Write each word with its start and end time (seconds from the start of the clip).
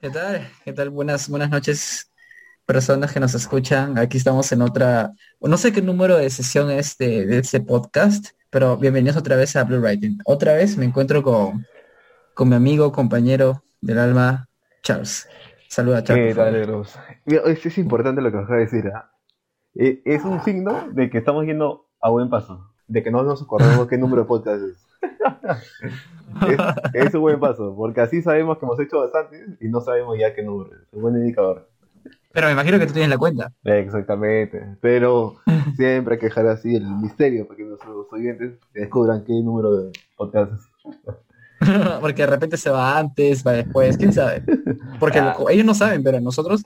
¿Qué 0.00 0.10
tal? 0.10 0.46
¿Qué 0.64 0.72
tal? 0.72 0.90
Buenas, 0.90 1.28
buenas 1.28 1.50
noches, 1.50 2.12
personas 2.64 3.12
que 3.12 3.18
nos 3.18 3.34
escuchan. 3.34 3.98
Aquí 3.98 4.16
estamos 4.16 4.52
en 4.52 4.62
otra, 4.62 5.10
no 5.40 5.56
sé 5.56 5.72
qué 5.72 5.82
número 5.82 6.16
de 6.16 6.30
sesión 6.30 6.70
es 6.70 6.96
de, 6.98 7.26
de 7.26 7.38
este 7.38 7.60
podcast, 7.60 8.26
pero 8.48 8.76
bienvenidos 8.76 9.16
otra 9.16 9.34
vez 9.34 9.56
a 9.56 9.64
Blue 9.64 9.80
Writing. 9.80 10.18
Otra 10.24 10.54
vez 10.54 10.76
me 10.76 10.84
encuentro 10.84 11.24
con, 11.24 11.66
con 12.32 12.48
mi 12.48 12.54
amigo, 12.54 12.92
compañero 12.92 13.64
del 13.80 13.98
alma, 13.98 14.48
Charles. 14.84 15.28
Saluda, 15.68 16.04
Charles. 16.04 16.28
¿Qué 16.28 16.40
tal? 16.40 16.84
Mira, 17.24 17.42
Es, 17.46 17.78
importante 17.78 18.22
lo 18.22 18.30
que 18.30 18.38
acaba 18.38 18.54
de 18.54 18.66
decir. 18.66 18.84
¿ah? 18.94 19.10
Eh, 19.74 20.00
Es 20.04 20.22
un 20.22 20.44
signo 20.44 20.90
de 20.92 21.10
que 21.10 21.18
estamos 21.18 21.44
yendo 21.44 21.88
a 22.00 22.08
buen 22.10 22.30
paso, 22.30 22.72
de 22.88 23.02
que 23.02 23.10
no 23.10 23.22
nos 23.22 23.42
acordamos 23.42 23.86
qué 23.86 23.98
número 23.98 24.22
de 24.22 24.28
podcast 24.28 24.62
es. 24.62 24.86
es. 26.48 26.58
es 27.08 27.14
un 27.14 27.20
buen 27.20 27.38
paso, 27.38 27.74
porque 27.76 28.00
así 28.00 28.22
sabemos 28.22 28.58
que 28.58 28.66
hemos 28.66 28.80
hecho 28.80 29.00
bastantes 29.00 29.46
y 29.60 29.68
no 29.68 29.80
sabemos 29.80 30.18
ya 30.18 30.34
qué 30.34 30.42
número 30.42 30.74
es. 30.74 30.92
Un 30.92 31.02
buen 31.02 31.14
indicador. 31.16 31.68
Pero 32.32 32.46
me 32.46 32.52
imagino 32.52 32.78
que 32.78 32.86
tú 32.86 32.92
tienes 32.92 33.10
la 33.10 33.18
cuenta. 33.18 33.52
Exactamente. 33.64 34.76
Pero 34.80 35.36
siempre 35.76 36.14
hay 36.14 36.20
que 36.20 36.26
dejar 36.26 36.46
así 36.46 36.74
el 36.74 36.84
misterio 36.84 37.46
para 37.46 37.56
que 37.56 37.64
nuestros 37.64 38.06
oyentes 38.12 38.58
descubran 38.74 39.24
qué 39.24 39.32
número 39.32 39.76
de 39.76 39.92
podcast 40.16 40.52
es. 40.52 41.27
Porque 42.00 42.22
de 42.22 42.26
repente 42.26 42.56
se 42.56 42.70
va 42.70 42.98
antes, 42.98 43.44
va 43.46 43.52
después, 43.52 43.96
quién 43.96 44.12
sabe. 44.12 44.42
Porque 44.98 45.18
Ah. 45.18 45.36
lo- 45.38 45.48
ellos 45.50 45.64
no 45.66 45.74
saben, 45.74 46.02
pero 46.02 46.20
nosotros 46.20 46.62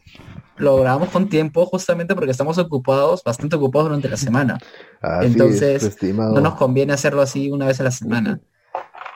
lo 0.56 0.76
grabamos 0.76 1.08
con 1.10 1.28
tiempo 1.28 1.66
justamente 1.66 2.14
porque 2.14 2.30
estamos 2.30 2.56
ocupados, 2.58 3.22
bastante 3.24 3.56
ocupados 3.56 3.88
durante 3.88 4.08
la 4.08 4.16
semana. 4.16 4.58
Así 5.00 5.26
Entonces, 5.26 5.82
es. 5.82 6.12
No 6.14 6.40
nos 6.40 6.54
conviene 6.54 6.92
hacerlo 6.92 7.22
así 7.22 7.50
una 7.50 7.66
vez 7.66 7.80
a 7.80 7.84
la 7.84 7.90
semana. 7.90 8.38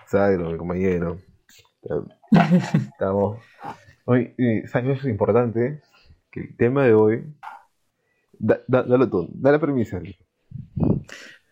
Exacto, 0.04 0.50
mi 0.50 0.56
compañero. 0.56 1.18
Estamos. 2.90 3.38
Hoy, 4.06 4.34
¿sabes? 4.70 4.98
Es 5.00 5.04
importante 5.04 5.80
que 6.30 6.40
el 6.40 6.56
tema 6.56 6.84
de 6.84 6.94
hoy. 6.94 7.24
Da, 8.38 8.60
da- 8.66 8.82
dale 8.82 9.06
tú, 9.06 9.28
dale 9.32 9.58
permiso. 9.58 9.98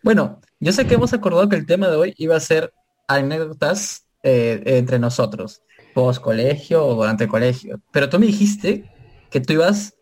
Bueno, 0.03 0.41
yo 0.61 0.73
sé 0.73 0.87
que 0.87 0.95
hemos 0.95 1.13
acordado 1.13 1.49
que 1.49 1.57
el 1.57 1.67
tema 1.67 1.89
de 1.89 1.97
hoy 1.97 2.15
iba 2.19 2.37
a 2.37 2.41
ser 2.41 2.73
anécdotas 3.09 4.07
eh, 4.25 4.63
entre 4.67 4.99
nosotros, 4.99 5.63
post 5.95 6.23
colegio 6.23 6.85
o 6.87 6.97
durante 6.97 7.25
el 7.25 7.31
colegio. 7.31 7.81
Pero 7.93 8.09
tú 8.11 8.19
me 8.19 8.27
dijiste 8.27 8.85
que 9.31 9.41
tú 9.41 9.55
ibas 9.55 9.95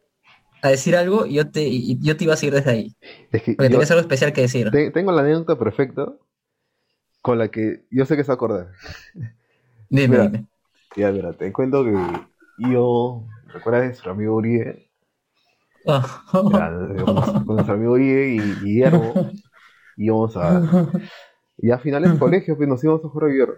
a 0.63 0.71
decir 0.71 0.97
algo 0.97 1.27
y 1.27 1.35
yo 1.35 1.51
te, 1.51 1.63
y 1.65 1.99
yo 2.01 2.17
te 2.17 2.25
iba 2.25 2.35
a 2.35 2.39
seguir 2.39 2.55
desde 2.55 2.71
ahí. 2.73 2.97
Es 3.33 3.43
que 3.43 3.57
Porque 3.57 3.65
yo 3.65 3.71
tenías 3.71 3.91
algo 3.93 4.01
especial 4.03 4.33
que 4.33 4.43
decir. 4.43 4.71
te- 4.71 4.91
tengo 4.93 5.13
la 5.13 5.23
anécdota 5.23 5.59
perfecta 5.59 6.13
con 7.23 7.39
la 7.39 7.49
que 7.51 7.85
yo 7.91 8.05
sé 8.05 8.17
que 8.17 8.25
se 8.25 8.29
va 8.29 8.35
a 8.35 8.37
acordar. 8.37 8.69
Dime, 9.91 10.09
Mira. 10.17 10.23
dime. 10.25 10.47
Ya, 10.97 11.11
mira, 11.11 11.33
te 11.33 11.53
cuento 11.53 11.85
que 11.85 11.93
yo. 12.71 13.25
¿Recuerdas 13.53 13.83
de 13.83 13.87
nuestro 13.89 14.13
amigo 14.13 14.37
Uribe? 14.37 14.89
Ah. 15.87 16.23
Con 16.33 17.57
nuestro 17.57 17.75
amigo 17.75 17.93
Uribe 17.93 18.29
y 18.35 18.41
Guillermo. 18.61 19.15
Íbamos 19.97 20.37
a. 20.37 20.61
Y 21.59 21.71
a 21.71 21.79
finales 21.79 22.11
del 22.11 22.19
colegio, 22.19 22.57
pues 22.57 22.69
nos 22.69 22.83
íbamos 22.83 23.05
a 23.05 23.09
jugar 23.09 23.29
a 23.29 23.33
Guillermo. 23.33 23.55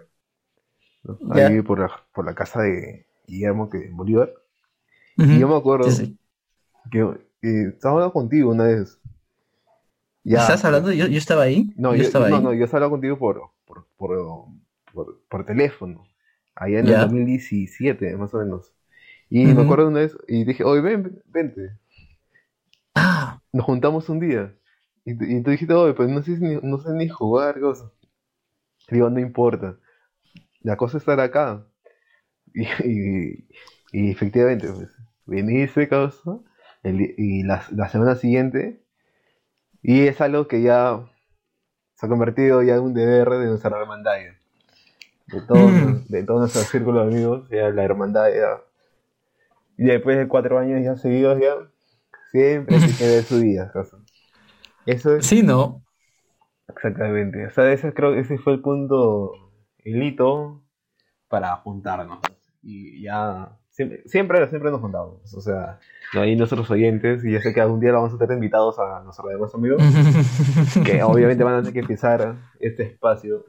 ¿No? 1.05 1.19
Ahí 1.29 1.61
por 1.61 1.79
la, 1.79 1.91
por 2.13 2.25
la 2.25 2.35
casa 2.35 2.61
de 2.61 3.07
Guillermo, 3.27 3.69
que 3.69 3.89
Bolívar. 3.91 4.31
Ujú. 5.17 5.31
Y 5.31 5.39
yo 5.39 5.47
me 5.47 5.57
acuerdo 5.57 5.97
Sí, 5.97 6.17
que 6.91 7.01
eh, 7.01 7.69
estaba 7.73 7.95
hablando 7.95 8.13
contigo 8.13 8.51
una 8.51 8.65
vez. 8.65 8.99
Ya, 10.23 10.41
¿Estás 10.41 10.63
hablando? 10.65 10.91
Yo, 10.91 11.07
yo 11.07 11.17
estaba 11.17 11.43
ahí. 11.43 11.69
No, 11.75 11.95
yo, 11.95 12.01
yo, 12.09 12.09
estaba 12.09 12.27
no, 12.27 12.27
ahí. 12.27 12.41
no, 12.41 12.53
yo 12.53 12.65
estaba 12.65 12.85
hablando 12.85 12.95
contigo 12.95 13.17
por, 13.19 13.51
por, 13.65 13.87
por, 13.97 14.45
por, 14.93 15.21
por 15.29 15.45
teléfono. 15.45 16.05
Allá 16.55 16.79
en 16.79 16.87
Ya. 16.87 16.91
el 16.91 16.99
2017, 16.99 18.15
más 18.17 18.33
o 18.33 18.39
menos. 18.39 18.73
Y 19.29 19.45
Ujú. 19.45 19.55
me 19.55 19.61
acuerdo 19.63 19.87
una 19.89 20.01
vez, 20.01 20.17
y 20.27 20.45
dije, 20.45 20.63
oye, 20.63 20.81
ven, 20.81 21.03
ven, 21.03 21.23
vente. 21.27 21.79
Ah, 22.95 23.39
Nos 23.51 23.65
juntamos 23.65 24.07
un 24.09 24.19
día. 24.19 24.55
Y, 25.05 25.11
y 25.37 25.43
tú 25.43 25.51
dijiste, 25.51 25.73
oye, 25.73 25.93
pues 25.93 26.09
no 26.09 26.21
sé, 26.23 26.31
ni, 26.39 26.55
no 26.61 26.79
sé 26.79 26.91
ni 26.93 27.07
jugar, 27.09 27.59
cosa. 27.59 27.91
Digo, 28.89 29.09
no 29.11 29.19
importa. 29.19 29.77
La 30.65 30.77
cosa 30.77 30.97
es 30.97 31.03
estar 31.03 31.19
acá. 31.21 31.65
Y, 32.55 32.63
y, 32.85 33.49
y 33.93 34.11
efectivamente, 34.11 34.69
pues, 34.73 34.89
viniste, 35.25 35.89
causa. 35.89 36.39
el 36.83 37.01
y 37.17 37.43
la, 37.43 37.63
la 37.71 37.89
semana 37.89 38.15
siguiente. 38.15 38.83
Y 39.81 40.07
es 40.07 40.21
algo 40.21 40.47
que 40.49 40.61
ya 40.61 41.05
se 41.95 42.05
ha 42.05 42.09
convertido 42.09 42.63
ya 42.63 42.75
en 42.75 42.81
un 42.83 42.93
deber 42.95 43.29
de 43.29 43.47
nuestra 43.47 43.77
hermandad. 43.79 44.17
De 45.27 45.41
todo, 45.41 45.83
Mm. 45.87 46.05
de 46.07 46.23
todo 46.23 46.39
nuestro 46.39 46.65
círculo 46.65 47.01
de 47.01 47.07
amigos, 47.13 47.47
ya 47.51 47.69
la 47.69 47.83
hermandad 47.83 48.29
ya. 48.33 48.59
Y 49.77 49.85
después 49.85 50.17
de 50.17 50.27
cuatro 50.27 50.59
años 50.59 50.81
ya 50.83 50.95
seguidos 50.97 51.39
ya, 51.39 51.55
siempre 52.31 52.77
hay 52.77 52.93
que 52.95 53.07
ver 53.07 53.23
su 53.25 53.39
vida, 53.41 53.71
causa. 53.73 53.97
Eso 54.85 55.15
es 55.17 55.25
sí, 55.25 55.43
¿no? 55.43 55.83
exactamente. 56.67 57.45
O 57.47 57.49
sea, 57.51 57.71
ese 57.71 57.93
creo 57.93 58.13
que 58.13 58.19
ese 58.21 58.37
fue 58.37 58.53
el 58.53 58.61
punto, 58.61 59.44
el 59.85 60.03
hito 60.03 60.61
para 61.29 61.55
juntarnos. 61.57 62.19
Y 62.61 63.03
ya 63.03 63.57
siempre, 63.69 64.01
siempre, 64.05 64.49
siempre 64.49 64.71
nos 64.71 64.81
juntamos. 64.81 65.33
O 65.33 65.41
sea, 65.41 65.79
no 66.13 66.21
hay 66.21 66.35
nuestros 66.35 66.69
oyentes, 66.69 67.23
y 67.23 67.31
ya 67.31 67.41
sé 67.41 67.53
que 67.53 67.61
algún 67.61 67.79
día 67.79 67.93
vamos 67.93 68.13
a 68.13 68.17
tener 68.17 68.35
invitados 68.35 68.77
a 68.79 69.01
nuestros 69.03 69.29
demás 69.29 69.53
amigos, 69.53 69.81
que 70.83 71.03
obviamente 71.03 71.43
van 71.43 71.55
a 71.55 71.59
tener 71.59 71.73
que 71.73 71.87
pisar 71.87 72.35
este 72.59 72.83
espacio 72.83 73.45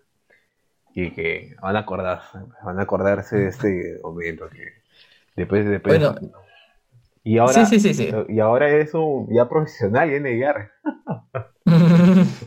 y 0.94 1.10
que 1.10 1.56
van 1.60 1.76
a 1.76 1.80
acordarse, 1.80 2.38
van 2.64 2.78
a 2.78 2.82
acordarse 2.82 3.36
de 3.36 3.48
este 3.48 4.00
momento 4.02 4.48
que 4.48 4.82
después, 5.34 5.66
después 5.66 5.98
Bueno. 5.98 6.46
Y 7.26 7.38
ahora 7.38 7.66
Sí, 7.66 7.80
sí, 7.80 7.80
sí, 7.80 7.94
sí. 7.94 8.10
y 8.28 8.40
ahora 8.40 8.68
es 8.70 8.94
un 8.94 9.28
ya 9.34 9.48
profesional 9.48 10.10
NGR. 10.10 10.70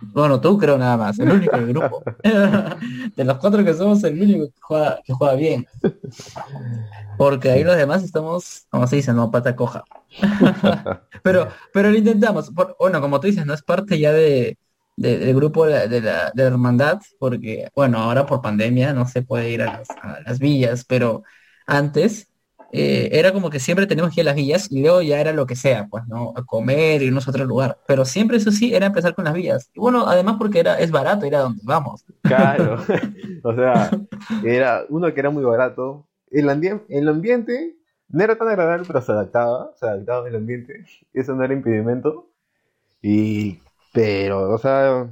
Bueno, 0.00 0.40
tú 0.40 0.58
creo 0.58 0.76
nada 0.78 0.96
más, 0.96 1.18
el 1.18 1.30
único 1.30 1.56
del 1.56 1.68
grupo. 1.68 2.02
De 3.16 3.24
los 3.24 3.38
cuatro 3.38 3.64
que 3.64 3.74
somos, 3.74 4.04
el 4.04 4.20
único 4.20 4.46
que 4.48 4.60
juega, 4.60 5.00
que 5.04 5.12
juega 5.14 5.34
bien. 5.34 5.66
Porque 7.18 7.50
ahí 7.50 7.64
los 7.64 7.76
demás 7.76 8.02
estamos, 8.02 8.66
como 8.70 8.86
se 8.86 8.96
dice, 8.96 9.12
no, 9.12 9.30
pata 9.30 9.54
coja. 9.56 9.84
Pero, 11.22 11.48
pero 11.72 11.90
lo 11.90 11.96
intentamos. 11.96 12.50
Por- 12.50 12.76
bueno, 12.78 13.00
como 13.00 13.18
tú 13.20 13.26
dices, 13.28 13.46
no 13.46 13.54
es 13.54 13.62
parte 13.62 13.98
ya 13.98 14.12
de, 14.12 14.58
de- 14.96 15.18
del 15.18 15.34
grupo 15.34 15.64
de 15.66 15.72
la, 15.72 15.86
de 15.86 16.00
la- 16.02 16.30
de 16.34 16.42
la 16.42 16.48
hermandad, 16.48 17.00
porque, 17.18 17.68
bueno, 17.74 17.98
ahora 17.98 18.26
por 18.26 18.42
pandemia 18.42 18.92
no 18.92 19.06
se 19.08 19.22
puede 19.22 19.50
ir 19.50 19.62
a 19.62 19.78
las, 19.78 19.90
a 20.02 20.20
las 20.26 20.38
villas, 20.38 20.84
pero 20.84 21.22
antes 21.66 22.28
eh, 22.72 23.10
era 23.12 23.32
como 23.32 23.50
que 23.50 23.60
siempre 23.60 23.86
teníamos 23.86 24.14
que 24.14 24.20
ir 24.20 24.26
a 24.26 24.30
las 24.30 24.36
villas 24.36 24.70
y 24.70 24.82
luego 24.82 25.02
ya 25.02 25.20
era 25.20 25.32
lo 25.32 25.46
que 25.46 25.56
sea, 25.56 25.86
pues, 25.88 26.06
¿no? 26.08 26.32
A 26.36 26.44
comer, 26.44 27.02
irnos 27.02 27.26
a 27.26 27.30
otro 27.30 27.44
lugar. 27.44 27.78
Pero 27.86 28.04
siempre 28.04 28.36
eso 28.36 28.50
sí 28.50 28.74
era 28.74 28.86
empezar 28.86 29.14
con 29.14 29.24
las 29.24 29.34
villas. 29.34 29.70
Y 29.74 29.80
bueno, 29.80 30.06
además 30.06 30.36
porque 30.38 30.60
era, 30.60 30.78
es 30.78 30.90
barato 30.90 31.26
ir 31.26 31.36
a 31.36 31.40
donde 31.40 31.60
vamos. 31.64 32.04
Claro, 32.22 32.82
o 33.42 33.54
sea, 33.54 33.90
era 34.44 34.84
uno 34.88 35.12
que 35.12 35.20
era 35.20 35.30
muy 35.30 35.44
barato. 35.44 36.06
El, 36.30 36.48
el 36.88 37.08
ambiente 37.08 37.76
no 38.08 38.24
era 38.24 38.36
tan 38.36 38.48
agradable, 38.48 38.84
pero 38.86 39.00
se 39.02 39.12
adaptaba, 39.12 39.72
se 39.76 39.86
adaptaba 39.86 40.28
el 40.28 40.36
ambiente. 40.36 40.84
Eso 41.12 41.34
no 41.34 41.44
era 41.44 41.54
impedimento. 41.54 42.30
Y, 43.02 43.60
pero, 43.92 44.52
o 44.52 44.58
sea, 44.58 45.08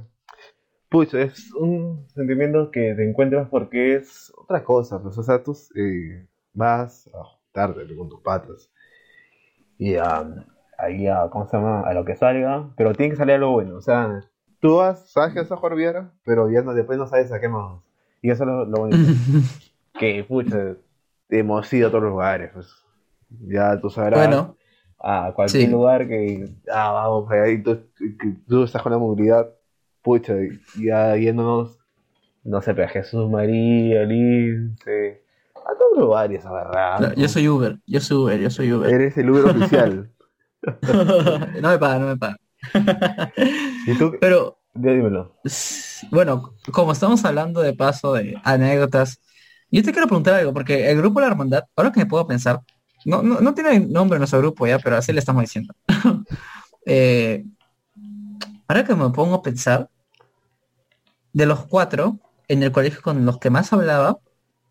pucha, 0.89 1.21
es 1.21 1.53
un 1.53 2.07
sentimiento 2.13 2.71
que 2.71 2.93
te 2.95 3.07
encuentras 3.07 3.49
porque 3.49 3.95
es 3.95 4.31
otra 4.37 4.63
cosa. 4.63 5.01
Pues, 5.01 5.17
o 5.17 5.23
sea, 5.23 5.43
tú 5.43 5.57
eh, 5.75 6.27
vas 6.53 7.09
a 7.13 7.42
juntarte 7.53 7.95
con 7.95 8.09
tus 8.09 8.21
patas 8.21 8.69
y 9.77 9.95
a, 9.95 10.45
ahí 10.77 11.07
a, 11.07 11.29
¿cómo 11.29 11.47
se 11.47 11.57
llama? 11.57 11.81
A 11.81 11.93
lo 11.93 12.05
que 12.05 12.15
salga, 12.15 12.69
pero 12.75 12.93
tiene 12.93 13.11
que 13.11 13.17
salir 13.17 13.35
algo 13.35 13.51
bueno. 13.51 13.75
O 13.77 13.81
sea, 13.81 14.21
tú 14.59 14.77
vas, 14.77 15.09
sabes 15.11 15.33
que 15.33 15.39
vas 15.39 15.51
a 15.51 15.57
jugar 15.57 15.75
Viera, 15.75 16.11
pero 16.25 16.49
ya 16.49 16.61
no, 16.61 16.73
después 16.73 16.97
no 16.97 17.07
sabes 17.07 17.31
a 17.31 17.39
qué 17.39 17.49
más. 17.49 17.81
Y 18.21 18.29
eso 18.31 18.43
es 18.43 18.47
lo, 18.47 18.65
lo 18.65 18.77
bonito. 18.77 19.11
que, 19.99 20.23
pucha, 20.23 20.75
hemos 21.29 21.71
ido 21.73 21.87
a 21.87 21.91
todos 21.91 22.03
los 22.03 22.11
lugares. 22.11 22.51
Pues. 22.53 22.73
Ya 23.47 23.79
tú 23.79 23.89
sabrás 23.89 24.19
Bueno, 24.19 24.57
a 24.99 25.33
cualquier 25.35 25.63
sí. 25.65 25.71
lugar 25.71 26.07
que, 26.07 26.47
ah, 26.71 26.91
vamos, 26.91 27.29
allá, 27.31 27.49
y 27.49 27.61
tú, 27.61 27.79
que 27.97 28.35
tú 28.47 28.63
estás 28.63 28.81
con 28.81 28.91
la 28.91 28.97
movilidad, 28.99 29.49
pucha, 30.01 30.33
y 30.35 30.85
ya 30.85 31.15
yéndonos, 31.17 31.79
no 32.43 32.61
sé, 32.61 32.73
pero 32.73 32.87
a 32.87 32.89
Jesús 32.89 33.29
María, 33.29 34.03
Lince, 34.03 35.22
a 35.93 35.95
todos 35.95 35.97
los 35.97 36.05
lugares, 36.07 36.45
a 36.45 36.51
verdad. 36.51 37.13
yo 37.15 37.27
soy 37.29 37.47
Uber, 37.47 37.79
yo 37.85 37.99
soy 37.99 38.17
Uber, 38.17 38.39
yo 38.39 38.49
soy 38.49 38.71
Uber. 38.73 38.93
Eres 38.93 39.17
el 39.17 39.29
Uber 39.29 39.45
oficial. 39.55 40.11
no 41.61 41.69
me 41.69 41.77
paga, 41.77 41.99
no 41.99 42.07
me 42.07 42.17
paga. 42.17 42.37
¿Y 43.85 43.97
tú? 43.97 44.13
Pero 44.19 44.57
Ya 44.73 44.91
dímelo. 44.91 45.35
bueno, 46.11 46.53
como 46.71 46.91
estamos 46.93 47.23
hablando 47.25 47.61
de 47.61 47.73
paso 47.73 48.13
de 48.13 48.39
anécdotas, 48.43 49.19
yo 49.69 49.83
te 49.83 49.91
quiero 49.91 50.07
preguntar 50.07 50.35
algo, 50.35 50.53
porque 50.53 50.89
el 50.89 50.97
grupo 50.97 51.19
La 51.19 51.27
Hermandad, 51.27 51.63
ahora 51.75 51.91
que 51.91 51.99
me 51.99 52.05
puedo 52.05 52.25
pensar, 52.27 52.61
no, 53.05 53.21
no, 53.21 53.41
no 53.41 53.53
tiene 53.53 53.79
nombre 53.81 54.17
nuestro 54.19 54.39
grupo 54.39 54.65
ya, 54.67 54.79
pero 54.79 54.97
así 54.97 55.11
le 55.13 55.19
estamos 55.19 55.41
diciendo. 55.43 55.73
Eh, 56.85 57.45
ahora 58.67 58.83
que 58.83 58.93
me 58.93 59.09
pongo 59.11 59.35
a 59.35 59.41
pensar, 59.41 59.89
de 61.31 61.45
los 61.45 61.65
cuatro, 61.65 62.19
en 62.49 62.61
el 62.61 62.73
colegio 62.73 63.01
con 63.01 63.25
los 63.25 63.39
que 63.39 63.49
más 63.49 63.71
hablaba, 63.71 64.17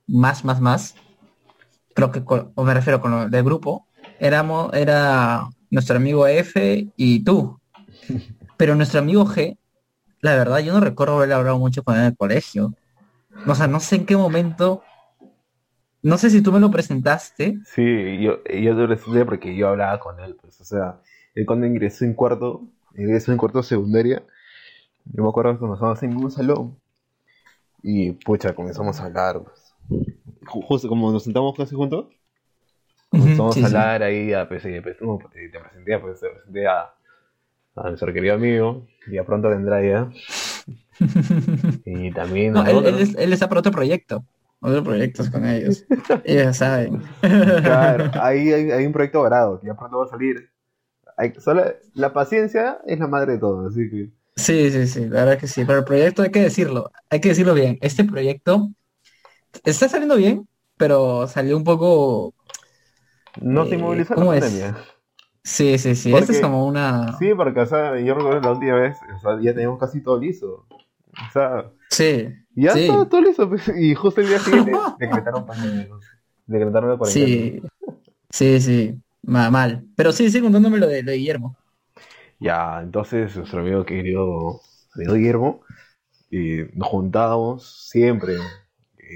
más, 0.07 0.45
más, 0.45 0.61
más, 0.61 0.95
creo 1.94 2.11
que, 2.11 2.23
o 2.27 2.65
me 2.65 2.75
refiero 2.75 3.00
con 3.00 3.11
lo 3.11 3.29
del 3.29 3.44
grupo, 3.44 3.87
éramos, 4.19 4.73
era 4.73 5.49
nuestro 5.71 5.97
amigo 5.97 6.27
F 6.27 6.89
y 6.97 7.25
tú. 7.25 7.59
Pero 8.56 8.75
nuestro 8.77 9.00
amigo 9.00 9.27
G, 9.27 9.59
la 10.21 10.37
verdad, 10.37 10.59
yo 10.61 10.73
no 10.73 10.81
recuerdo 10.81 11.17
haber 11.17 11.33
hablado 11.33 11.59
mucho 11.59 11.83
con 11.83 11.94
él 11.94 12.03
en 12.03 12.06
el 12.09 12.17
colegio. 12.17 12.75
O 13.47 13.55
sea, 13.55 13.67
no 13.67 13.81
sé 13.81 13.97
en 13.97 14.06
qué 14.06 14.17
momento. 14.17 14.83
No 16.03 16.19
sé 16.19 16.31
si 16.31 16.43
tú 16.43 16.53
me 16.53 16.61
lo 16.61 16.71
presentaste. 16.71 17.59
Sí, 17.65 18.21
yo, 18.21 18.43
yo 18.44 18.75
te 18.77 18.81
lo 18.81 18.89
presenté 18.89 19.25
porque 19.25 19.56
yo 19.56 19.69
hablaba 19.69 19.99
con 20.00 20.19
él, 20.21 20.37
pues, 20.41 20.61
o 20.61 20.65
sea, 20.65 21.00
él 21.35 21.47
cuando 21.47 21.67
ingresó 21.67 22.05
en 22.05 22.15
cuarto, 22.15 22.62
ingresó 22.97 23.33
en 23.33 23.39
cuarto 23.39 23.62
secundaria, 23.62 24.23
yo 25.05 25.23
me 25.23 25.29
acuerdo 25.29 25.53
que 25.53 25.59
comenzamos 25.61 26.03
en 26.03 26.17
un 26.17 26.31
salón 26.31 26.77
y 27.83 28.12
pucha, 28.12 28.55
comenzamos 28.55 29.00
a 29.00 29.05
hablar, 29.05 29.43
pues. 29.43 29.75
Justo 30.47 30.89
como 30.89 31.12
nos 31.12 31.25
sentamos 31.25 31.56
casi 31.56 31.75
juntos, 31.75 32.06
comenzamos 33.11 33.56
a 33.56 33.67
hablar 33.67 34.03
ahí, 34.03 34.33
a, 34.33 34.49
pues, 34.49 34.65
y, 34.65 34.81
pues, 34.81 34.97
te 34.99 35.59
presenté, 35.59 35.99
pues, 35.99 36.21
te 36.21 36.29
presenté 36.29 36.67
a, 36.67 36.93
a 37.77 37.89
nuestro 37.89 38.12
querido 38.12 38.35
amigo, 38.35 38.87
y 39.06 39.15
ya 39.15 39.25
pronto 39.25 39.49
vendrá 39.49 39.83
ya. 39.83 40.11
y 41.85 42.11
también... 42.12 42.53
No, 42.53 42.67
él, 42.67 42.87
él, 42.87 43.17
él, 43.19 43.33
está 43.33 43.49
por 43.49 43.59
otro 43.59 43.73
proyecto. 43.73 44.25
Otros 44.61 44.85
proyectos 44.85 45.29
con 45.29 45.44
ellos. 45.44 45.85
ellos 46.25 46.56
saben. 46.56 47.03
claro, 47.21 48.11
ahí 48.23 48.53
hay, 48.53 48.71
hay, 48.71 48.87
un 48.87 48.93
proyecto 48.93 49.23
grado 49.23 49.61
que 49.61 49.67
ya 49.67 49.75
pronto 49.75 49.99
va 49.99 50.05
a 50.05 50.09
salir. 50.09 50.50
Hay, 51.17 51.35
solo, 51.39 51.65
la 51.94 52.12
paciencia 52.12 52.79
es 52.87 52.99
la 52.99 53.09
madre 53.09 53.33
de 53.33 53.39
todo, 53.39 53.69
así 53.69 53.91
que... 53.91 54.11
Sí, 54.37 54.71
sí, 54.71 54.87
sí, 54.87 55.00
la 55.09 55.25
verdad 55.25 55.39
que 55.39 55.47
sí. 55.47 55.65
Pero 55.67 55.81
el 55.81 55.85
proyecto 55.85 56.23
hay 56.23 56.31
que 56.31 56.41
decirlo, 56.41 56.91
hay 57.11 57.21
que 57.21 57.31
decirlo 57.31 57.53
bien. 57.53 57.77
Este 57.83 58.05
proyecto 58.05 58.71
está 59.65 59.89
saliendo 59.89 60.17
bien, 60.17 60.49
pero 60.77 61.27
salió 61.29 61.57
un 61.57 61.65
poco... 61.65 62.35
No 63.41 63.65
se 63.65 63.75
eh, 63.75 63.79
inmoviliza 63.79 64.15
la 64.15 64.27
pandemia. 64.27 64.77
Sí, 65.45 65.79
sí, 65.79 65.95
sí. 65.95 66.15
Esta 66.15 66.33
es 66.33 66.41
como 66.41 66.67
una. 66.67 67.19
Sí, 67.19 67.33
porque, 67.35 67.61
o 67.61 67.67
sea, 67.67 67.99
yo 67.99 68.15
recuerdo 68.15 68.41
la 68.41 68.53
última 68.53 68.77
vez, 68.77 68.97
o 69.17 69.19
sea, 69.19 69.41
ya 69.41 69.53
teníamos 69.53 69.79
casi 69.79 70.01
todo 70.01 70.19
liso. 70.19 70.67
O 70.69 71.33
sea. 71.33 71.71
Sí. 71.91 72.29
Ya 72.55 72.73
estaba 72.73 73.09
todo 73.09 73.23
liso. 73.23 73.49
Pues, 73.49 73.71
y 73.77 73.95
justo 73.95 74.21
el 74.21 74.29
día 74.29 74.39
siguiente 74.41 74.73
decretaron 74.99 75.47
pandemia. 75.47 75.89
Decretaron 76.47 76.91
la 76.91 76.97
cuarentena. 76.97 77.27
Sí. 77.27 77.63
Sí, 78.31 78.61
sí. 78.61 79.03
Mal. 79.23 79.85
Pero 79.97 80.13
sí, 80.13 80.31
sí, 80.31 80.41
contándome 80.41 80.79
lo 80.79 80.87
de, 80.87 81.03
lo 81.03 81.11
de 81.11 81.17
Guillermo. 81.17 81.57
Ya, 82.39 82.81
entonces, 82.83 83.37
nuestro 83.37 83.61
amigo 83.61 83.85
querido, 83.85 84.61
amigo 84.95 85.15
Guillermo, 85.15 85.61
y 86.31 86.63
nos 86.75 86.89
juntábamos 86.89 87.89
siempre 87.89 88.37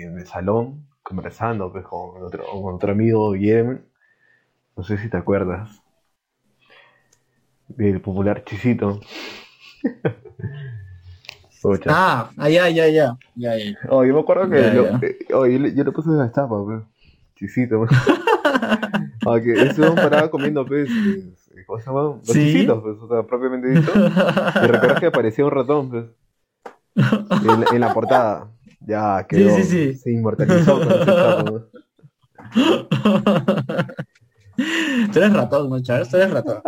en 0.02 0.19
el 0.19 0.26
salón, 0.26 0.87
conversando 1.02 1.70
pues, 1.72 1.84
con, 1.84 2.22
otro, 2.22 2.44
con 2.44 2.75
otro 2.75 2.93
amigo 2.93 3.32
Guillermo. 3.32 3.78
No 4.76 4.82
sé 4.82 4.98
si 4.98 5.08
te 5.08 5.16
acuerdas 5.16 5.82
del 7.69 8.00
popular 8.00 8.44
Chisito. 8.44 9.00
ah, 11.88 12.31
ya, 12.48 12.69
ya, 12.69 12.88
ya, 12.88 13.16
ya, 13.34 13.52
Oh, 13.88 14.04
yo 14.04 14.14
me 14.14 14.20
acuerdo 14.20 14.48
que 14.48 14.75
yo, 14.75 14.87
eh, 15.02 15.19
oh, 15.34 15.46
yo, 15.46 15.58
le 15.58 15.93
puse 15.93 16.10
esa 16.10 16.26
estapa, 16.26 16.62
pues. 16.64 16.82
Chisito. 17.37 17.87
Aunque 19.26 19.54
ah, 19.58 19.64
estuvimos 19.64 19.96
parados 19.96 20.31
comiendo 20.31 20.64
pues, 20.64 20.88
¿cómo 21.66 21.81
se 21.81 21.87
llama? 21.87 22.02
Los 22.02 22.22
chisitos, 22.32 22.82
pues, 22.82 22.96
o 23.00 23.08
sea, 23.08 23.22
propiamente 23.25 23.69
dicho. 23.69 23.92
Y 23.94 24.66
recuerdas 24.66 25.00
que 25.00 25.06
aparecía 25.06 25.44
un 25.44 25.50
ratón, 25.50 25.90
pues. 25.90 26.04
En, 26.94 27.75
en 27.75 27.81
la 27.81 27.92
portada. 27.92 28.49
Ya, 28.81 29.26
quedó, 29.28 29.56
sí, 29.56 29.64
sí, 29.64 29.93
sí. 29.93 29.99
se 29.99 30.12
inmortalizó 30.12 30.81
con 30.81 30.93
ese 30.93 31.12
Tú 35.12 35.19
eres 35.19 35.32
ratón, 35.32 35.69
¿no, 35.69 35.82
Charles? 35.82 36.08
Tú 36.08 36.17
eres 36.17 36.31
ratón. 36.31 36.62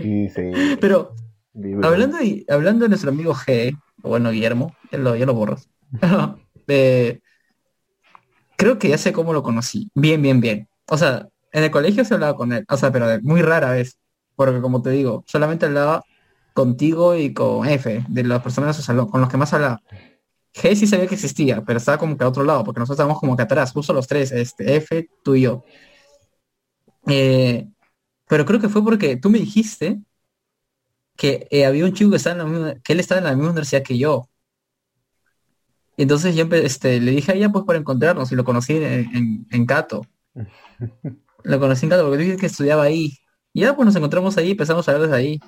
Sí, 0.00 0.28
sí. 0.30 0.52
Pero, 0.80 1.14
hablando 1.82 2.18
de, 2.18 2.44
hablando 2.48 2.84
de 2.84 2.88
nuestro 2.88 3.10
amigo 3.10 3.34
G, 3.34 3.76
bueno, 3.98 4.30
Guillermo, 4.30 4.74
ya 4.90 4.98
lo, 4.98 5.16
ya 5.16 5.26
lo 5.26 5.34
borras. 5.34 5.68
eh, 6.68 7.20
creo 8.56 8.78
que 8.78 8.88
ya 8.88 8.98
sé 8.98 9.12
cómo 9.12 9.32
lo 9.32 9.42
conocí. 9.42 9.90
Bien, 9.94 10.22
bien, 10.22 10.40
bien. 10.40 10.68
O 10.88 10.96
sea, 10.96 11.28
en 11.52 11.64
el 11.64 11.70
colegio 11.70 12.04
se 12.04 12.14
hablaba 12.14 12.36
con 12.36 12.52
él. 12.52 12.64
O 12.68 12.76
sea, 12.76 12.90
pero 12.90 13.06
muy 13.22 13.42
rara 13.42 13.72
vez. 13.72 13.98
Porque 14.34 14.60
como 14.60 14.82
te 14.82 14.90
digo, 14.90 15.24
solamente 15.26 15.66
hablaba 15.66 16.02
contigo 16.54 17.16
y 17.16 17.32
con 17.32 17.66
F, 17.66 18.04
de 18.08 18.24
las 18.24 18.42
personas 18.42 18.68
de 18.68 18.74
su 18.74 18.82
salón, 18.82 19.08
con 19.08 19.20
los 19.20 19.30
que 19.30 19.36
más 19.36 19.52
hablaba. 19.52 19.80
G 20.54 20.74
sí 20.76 20.86
sabía 20.86 21.06
que 21.06 21.14
existía, 21.14 21.64
pero 21.64 21.78
estaba 21.78 21.98
como 21.98 22.16
que 22.16 22.24
a 22.24 22.28
otro 22.28 22.44
lado, 22.44 22.64
porque 22.64 22.80
nosotros 22.80 22.96
estábamos 22.96 23.20
como 23.20 23.36
que 23.36 23.42
atrás, 23.42 23.72
justo 23.72 23.92
los 23.92 24.06
tres, 24.06 24.32
este, 24.32 24.76
F, 24.76 25.08
tú 25.22 25.34
y 25.34 25.42
yo. 25.42 25.64
Eh, 27.06 27.68
pero 28.28 28.44
creo 28.46 28.60
que 28.60 28.68
fue 28.68 28.84
porque 28.84 29.16
tú 29.16 29.30
me 29.30 29.38
dijiste 29.38 30.00
que 31.16 31.46
eh, 31.50 31.66
había 31.66 31.84
un 31.84 31.92
chico 31.92 32.10
que 32.10 32.16
estaba 32.16 32.42
en 32.42 32.62
la 32.62 32.74
que 32.80 32.92
él 32.92 33.00
estaba 33.00 33.18
en 33.18 33.24
la 33.24 33.32
misma 33.34 33.50
universidad 33.50 33.82
que 33.82 33.98
yo. 33.98 34.28
Entonces 35.96 36.34
yo 36.34 36.46
este, 36.50 37.00
le 37.00 37.12
dije 37.12 37.32
a 37.32 37.34
ella 37.34 37.50
pues 37.50 37.64
para 37.64 37.78
encontrarnos 37.78 38.32
y 38.32 38.34
lo 38.34 38.44
conocí 38.44 38.74
en, 38.76 39.46
en, 39.50 39.66
Cato. 39.66 40.06
lo 41.44 41.60
conocí 41.60 41.86
en 41.86 41.90
Cato 41.90 42.04
porque 42.04 42.18
dije 42.24 42.36
que 42.36 42.46
estudiaba 42.46 42.84
ahí. 42.84 43.18
Y 43.52 43.60
ya 43.62 43.76
pues 43.76 43.86
nos 43.86 43.96
encontramos 43.96 44.36
ahí, 44.38 44.52
empezamos 44.52 44.88
a 44.88 44.92
hablar 44.92 45.08
desde 45.08 45.20
ahí. 45.20 45.40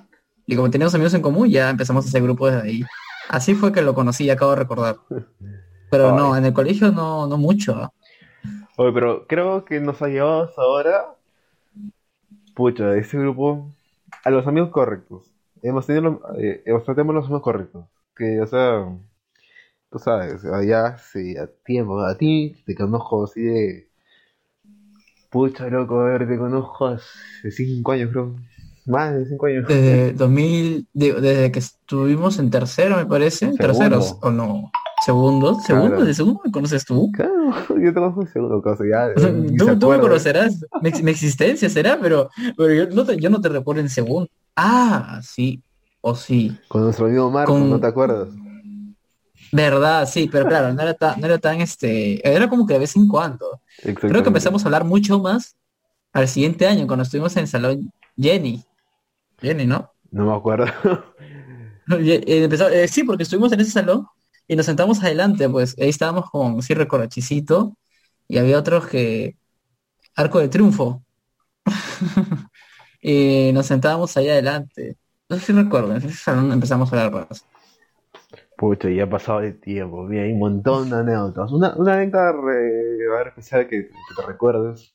Y 0.47 0.57
como 0.57 0.71
teníamos 0.71 0.95
amigos 0.95 1.15
en 1.15 1.23
común, 1.23 1.49
ya 1.49 1.71
empezamos 1.71 2.05
a 2.05 2.09
hacer 2.09 2.23
grupo 2.23 2.51
desde 2.51 2.69
ahí. 2.69 2.85
Así 3.29 3.55
fue 3.55 3.73
que 3.73 3.83
lo 3.83 3.95
conocí, 3.95 4.29
acabo 4.31 4.53
de 4.53 4.59
recordar. 4.59 4.97
Pero 5.91 6.17
no, 6.17 6.37
en 6.37 6.45
el 6.45 6.53
colegio 6.53 6.91
no, 6.93 7.27
no 7.27 7.37
mucho. 7.37 7.93
Oye, 8.77 8.93
pero 8.93 9.27
creo 9.27 9.65
que 9.65 9.81
nos 9.81 10.03
ha 10.03 10.09
llevado 10.09 10.51
ahora 10.57 11.15
pucha, 12.55 12.97
ese 12.97 13.19
grupo, 13.19 13.71
a 14.25 14.31
los 14.31 14.47
amigos 14.47 14.71
correctos. 14.71 15.31
Hemos 15.63 15.87
tenido 15.87 16.21
eh, 16.39 16.63
los, 16.67 16.85
tratemos 16.85 17.15
los 17.15 17.25
amigos 17.25 17.43
correctos. 17.43 17.87
Que, 18.17 18.41
o 18.41 18.47
sea, 18.47 18.97
tú 19.91 19.99
sabes, 19.99 20.43
ya 20.67 20.97
sí, 20.99 21.37
a 21.37 21.49
tiempo, 21.65 22.01
a 22.01 22.17
ti 22.17 22.57
te 22.65 22.75
conozco 22.75 23.25
así 23.25 23.43
de. 23.43 23.89
Pucha, 25.31 25.67
loco, 25.69 26.01
a 26.01 26.05
ver, 26.05 26.29
te 26.29 26.39
conozco 26.39 26.87
hace 26.87 27.51
5 27.51 27.93
años, 27.93 28.11
creo. 28.13 28.37
Más 28.87 29.15
de 29.15 29.27
5 29.27 29.47
años. 29.47 29.69
Desde 29.69 30.13
2000, 30.13 30.87
desde 30.93 31.53
que 31.53 31.59
estuvimos 31.59 32.39
en 32.39 32.51
tercero, 32.51 32.97
me 32.97 33.07
parece. 33.07 33.53
Terceros, 33.57 34.17
o 34.21 34.31
no. 34.31 34.71
Segundo, 35.05 35.61
segundo, 35.61 36.05
de 36.05 36.15
segundo 36.15 36.41
me 36.45 36.51
conoces 36.51 36.85
tú. 36.85 37.11
Claro, 37.13 37.51
yo 37.69 37.89
te 37.89 37.95
conozco 37.95 38.27
segundo, 38.27 38.63
cosa 38.63 38.85
ya. 38.91 39.13
tú, 39.59 39.79
tú 39.79 39.89
me 39.91 39.99
conocerás, 39.99 40.65
mi, 40.81 41.11
existencia 41.11 41.69
será, 41.69 41.99
pero, 42.01 42.31
pero 42.57 42.73
yo, 42.73 42.87
no 42.95 43.05
te, 43.05 43.19
yo 43.19 43.29
no 43.29 43.41
te 43.41 43.51
recuerdo 43.51 43.83
en 43.83 43.91
segundo. 43.91 44.31
Ah, 44.57 45.21
sí, 45.23 45.63
o 46.01 46.15
sí. 46.15 46.57
Con 46.69 46.85
nuestro 46.85 47.07
amigo 47.07 47.31
Marco, 47.31 47.59
¿no 47.59 47.79
te 47.81 47.87
acuerdas? 47.87 48.29
Verdad, 49.53 50.09
sí, 50.09 50.29
pero 50.31 50.47
claro, 50.47 50.73
no 50.73 50.83
era 50.83 50.95
tan, 50.95 51.21
no 51.21 51.27
era 51.27 51.39
tan 51.39 51.61
este, 51.61 52.27
era 52.27 52.49
como 52.49 52.67
que 52.67 52.75
de 52.75 52.81
vez 52.81 52.97
en 52.97 53.07
cuando. 53.07 53.61
Creo 53.83 54.23
que 54.23 54.29
empezamos 54.29 54.63
a 54.63 54.69
hablar 54.69 54.85
mucho 54.85 55.19
más 55.19 55.55
al 56.13 56.29
siguiente 56.29 56.67
año, 56.67 56.87
cuando 56.87 57.03
estuvimos 57.03 57.37
en 57.37 57.43
el 57.43 57.49
salón 57.49 57.93
Jenny. 58.17 58.65
Jenny, 59.45 59.67
¿no? 59.67 59.93
No 60.11 60.27
me 60.27 60.35
acuerdo. 60.35 60.67
Eh, 61.87 62.49
eh, 62.49 62.89
sí, 62.89 63.05
porque 63.05 63.25
estuvimos 63.25 63.53
en 63.53 63.61
ese 63.61 63.73
salón 63.73 64.07
y 64.49 64.57
nos 64.57 64.65
sentamos 64.65 65.05
adelante, 65.05 65.47
pues 65.51 65.77
ahí 65.79 65.91
estábamos 65.91 66.31
con, 66.31 66.59
recuerdo, 66.63 67.05
Chisito, 67.09 67.77
y 68.27 68.39
había 68.39 68.59
otros 68.59 68.87
que, 68.87 69.37
Arco 70.17 70.39
de 70.39 70.49
Triunfo. 70.49 71.05
y 73.03 73.51
nos 73.53 73.67
sentábamos 73.67 74.17
ahí 74.17 74.29
adelante. 74.31 74.97
No 75.29 75.37
sé 75.37 75.47
si 75.47 75.53
recuerdo, 75.53 75.91
en 75.95 75.99
ese 75.99 76.13
salón 76.13 76.53
empezamos 76.53 76.93
a 76.93 77.05
hablar 77.05 77.27
más. 77.29 77.47
Pucha, 78.57 78.89
ya 78.89 79.05
ha 79.05 79.11
pasado 79.11 79.41
el 79.41 79.59
tiempo, 79.59 80.07
hay 80.09 80.33
un 80.33 80.39
montón 80.39 80.89
de 80.89 80.97
anécdotas. 80.97 81.51
Una, 81.51 81.75
una 81.77 81.95
anécdota 81.95 82.33
re, 82.33 83.29
especial 83.29 83.67
que, 83.69 83.89
que, 83.89 84.15
te 84.17 84.27
recuerdes. 84.27 84.95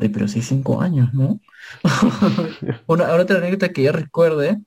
Ay, 0.00 0.08
pero 0.08 0.28
sí, 0.28 0.42
cinco 0.42 0.80
años, 0.80 1.12
¿no? 1.12 1.40
una, 2.86 3.12
otra 3.14 3.38
anécdota 3.38 3.72
que 3.72 3.82
yo 3.82 3.92
recuerde. 3.92 4.60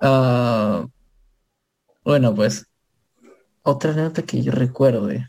Uh, 0.00 0.88
bueno, 2.04 2.34
pues, 2.34 2.66
otra 3.62 3.92
anécdota 3.92 4.22
que 4.22 4.42
yo 4.42 4.52
recuerde. 4.52 5.28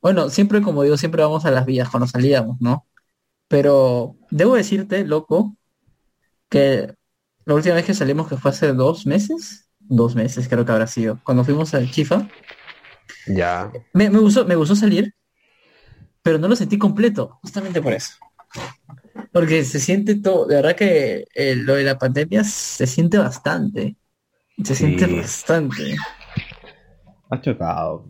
Bueno, 0.00 0.28
siempre, 0.28 0.62
como 0.62 0.82
digo, 0.82 0.96
siempre 0.96 1.22
vamos 1.22 1.44
a 1.44 1.50
las 1.50 1.66
vías 1.66 1.88
cuando 1.88 2.06
salíamos, 2.06 2.60
¿no? 2.60 2.86
Pero 3.48 4.16
debo 4.30 4.54
decirte, 4.54 5.04
loco, 5.04 5.56
que 6.48 6.94
la 7.44 7.54
última 7.54 7.74
vez 7.74 7.84
que 7.86 7.94
salimos, 7.94 8.28
que 8.28 8.36
fue 8.36 8.50
hace 8.50 8.72
dos 8.72 9.06
meses, 9.06 9.68
dos 9.80 10.14
meses 10.14 10.48
creo 10.48 10.64
que 10.64 10.72
habrá 10.72 10.86
sido, 10.86 11.20
cuando 11.24 11.44
fuimos 11.44 11.74
al 11.74 11.90
Chifa. 11.90 12.28
Ya. 13.26 13.72
Me, 13.92 14.08
gustó, 14.08 14.44
me 14.44 14.56
gustó 14.56 14.76
salir, 14.76 15.14
pero 16.24 16.38
no 16.38 16.48
lo 16.48 16.56
sentí 16.56 16.78
completo, 16.78 17.38
justamente 17.42 17.80
por 17.82 17.92
eso. 17.92 18.14
Porque 19.30 19.62
se 19.64 19.78
siente 19.78 20.16
todo, 20.16 20.46
de 20.46 20.56
verdad 20.56 20.74
que 20.74 21.26
eh, 21.34 21.54
lo 21.54 21.74
de 21.74 21.84
la 21.84 21.98
pandemia 21.98 22.42
se 22.44 22.86
siente 22.86 23.18
bastante. 23.18 23.96
Se 24.64 24.74
siente 24.74 25.06
bastante. 25.06 25.96
Ha 27.30 27.40
chocado. 27.40 28.06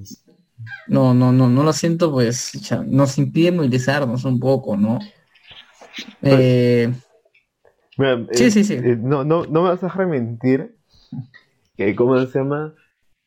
no, 0.86 1.12
no, 1.12 1.32
no, 1.32 1.48
no 1.48 1.62
lo 1.64 1.72
siento, 1.72 2.12
pues 2.12 2.52
ya, 2.52 2.82
nos 2.86 3.18
impide 3.18 3.50
movilizarnos 3.52 4.24
un 4.24 4.38
poco, 4.38 4.76
¿no? 4.76 5.00
Eh, 6.22 6.92
Mira, 7.96 8.26
Sí, 8.32 8.44
eh, 8.44 8.50
sí, 8.50 8.64
sí. 8.64 8.74
eh, 8.74 8.96
no, 9.00 9.24
no, 9.24 9.44
no 9.46 9.62
me 9.62 9.70
vas 9.70 9.82
a 9.82 9.86
dejar 9.86 10.06
mentir 10.06 10.76
que, 11.76 11.94
¿cómo 11.96 12.18
se 12.26 12.38
llama? 12.38 12.74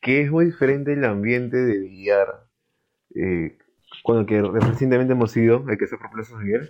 Que 0.02 0.22
es 0.22 0.32
muy 0.32 0.46
diferente 0.46 0.94
el 0.94 1.04
ambiente 1.04 1.58
de 1.58 1.80
billar. 1.80 2.48
Eh, 3.16 3.58
cuando 4.08 4.26
que 4.26 4.42
recientemente 4.42 5.14
hemos 5.14 5.36
ido, 5.38 5.66
el 5.70 5.78
que 5.78 5.88
se 5.88 5.98
fue 5.98 6.08
a 6.08 6.12
Plaza 6.12 6.36
Miguel, 6.38 6.70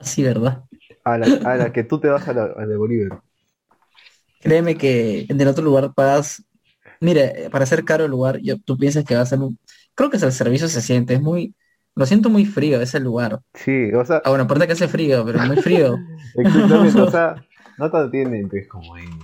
sí, 0.00 0.22
¿verdad? 0.22 0.64
a 1.04 1.18
la, 1.18 1.26
a 1.44 1.56
la 1.56 1.72
que 1.72 1.84
tú 1.84 1.98
te 2.00 2.08
vas 2.08 2.28
a 2.28 2.32
la, 2.34 2.44
a 2.44 2.66
la 2.66 2.76
Bolívar. 2.76 3.22
Créeme 4.40 4.76
que 4.76 5.26
en 5.28 5.40
el 5.40 5.48
otro 5.48 5.64
lugar 5.64 5.94
pagas, 5.94 6.44
mire, 7.00 7.48
para 7.50 7.66
ser 7.66 7.84
caro 7.84 8.04
el 8.04 8.10
lugar, 8.10 8.38
yo, 8.42 8.58
tú 8.60 8.76
piensas 8.76 9.04
que 9.04 9.14
va 9.16 9.22
a 9.22 9.26
ser 9.26 9.38
un, 9.40 9.58
creo 9.94 10.10
que 10.10 10.18
es 10.18 10.22
el 10.22 10.32
servicio 10.32 10.68
se 10.68 10.82
siente, 10.82 11.14
es 11.14 11.22
muy, 11.22 11.54
lo 11.94 12.06
siento 12.06 12.30
muy 12.30 12.44
frío 12.44 12.80
ese 12.82 13.00
lugar. 13.00 13.40
Sí, 13.54 13.92
o 13.94 14.04
sea, 14.04 14.22
Ah, 14.24 14.30
bueno, 14.30 14.44
aparte 14.44 14.66
que 14.66 14.72
hace 14.74 14.88
frío, 14.88 15.24
pero 15.24 15.40
muy 15.40 15.56
frío. 15.56 15.98
exactamente, 16.36 17.00
o 17.00 17.08
sea, 17.08 17.44
no 17.78 17.90
te 17.90 17.96
atienden, 17.96 18.48
pues, 18.48 18.68
como 18.68 18.96
en- 18.98 19.18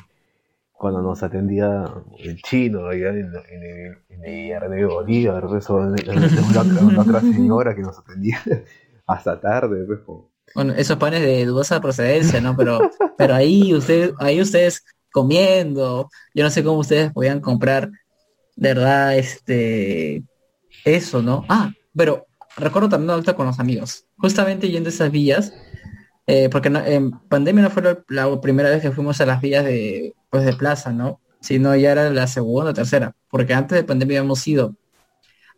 cuando 0.81 1.03
nos 1.03 1.23
atendía 1.23 1.85
el 2.21 2.41
chino 2.41 2.87
allá 2.89 3.11
en, 3.11 3.27
en 3.51 3.63
el, 3.63 3.99
en 4.09 4.25
el 4.25 4.33
billar 4.45 4.71
de 4.71 4.85
Bolívar, 4.87 5.45
o 5.45 5.51
en, 5.83 5.99
en- 6.09 6.09
en 6.09 6.55
la, 6.97 7.03
otra- 7.03 7.21
señora 7.35 7.75
que 7.77 7.83
nos 7.83 7.99
atendía 7.99 8.41
hasta 9.07 9.39
tarde, 9.39 9.85
pues, 9.87 10.01
como- 10.07 10.31
Bueno, 10.55 10.73
esos 10.73 10.97
panes 10.97 11.21
de 11.21 11.45
dudosa 11.45 11.83
procedencia, 11.83 12.41
¿no? 12.41 12.57
Pero, 12.57 12.81
pero 13.19 13.35
ahí 13.35 13.75
ustedes, 13.75 14.15
ahí 14.19 14.41
ustedes 14.41 14.83
comiendo, 15.13 16.09
yo 16.35 16.45
no 16.45 16.51
sé 16.51 16.65
cómo 16.65 16.79
ustedes 16.79 17.13
podían 17.13 17.41
comprar, 17.41 17.91
de 18.57 18.69
verdad, 18.75 19.19
este, 19.19 20.23
eso, 20.87 21.21
¿no? 21.23 21.45
Ah, 21.51 21.71
pero 21.95 22.27
recuerdo 22.57 22.89
también 22.89 23.11
ahorita 23.11 23.35
con 23.37 23.47
los 23.47 23.61
amigos, 23.61 24.07
justamente 24.17 24.71
yendo 24.71 24.89
a 24.89 24.93
esas 24.93 25.11
villas, 25.11 25.53
eh, 26.31 26.49
porque 26.49 26.71
no- 26.71 26.85
en 26.85 27.11
pandemia 27.11 27.65
no 27.65 27.71
fue 27.71 27.83
la, 28.09 28.41
primera 28.41 28.71
vez 28.71 28.81
que 28.83 28.93
fuimos 28.93 29.21
a 29.21 29.27
las 29.27 29.41
villas 29.41 29.65
de, 29.65 30.15
pues, 30.31 30.45
de 30.45 30.53
plaza, 30.53 30.93
¿no? 30.93 31.21
Sino 31.41 31.75
ya 31.75 31.91
era 31.93 32.09
la 32.11 32.27
segunda 32.29 32.71
o 32.71 32.75
tercera, 32.75 33.17
porque 33.29 33.53
antes 33.55 33.77
de 33.77 33.85
pandemia 33.85 34.21
habíamos 34.21 34.47
ido. 34.47 34.77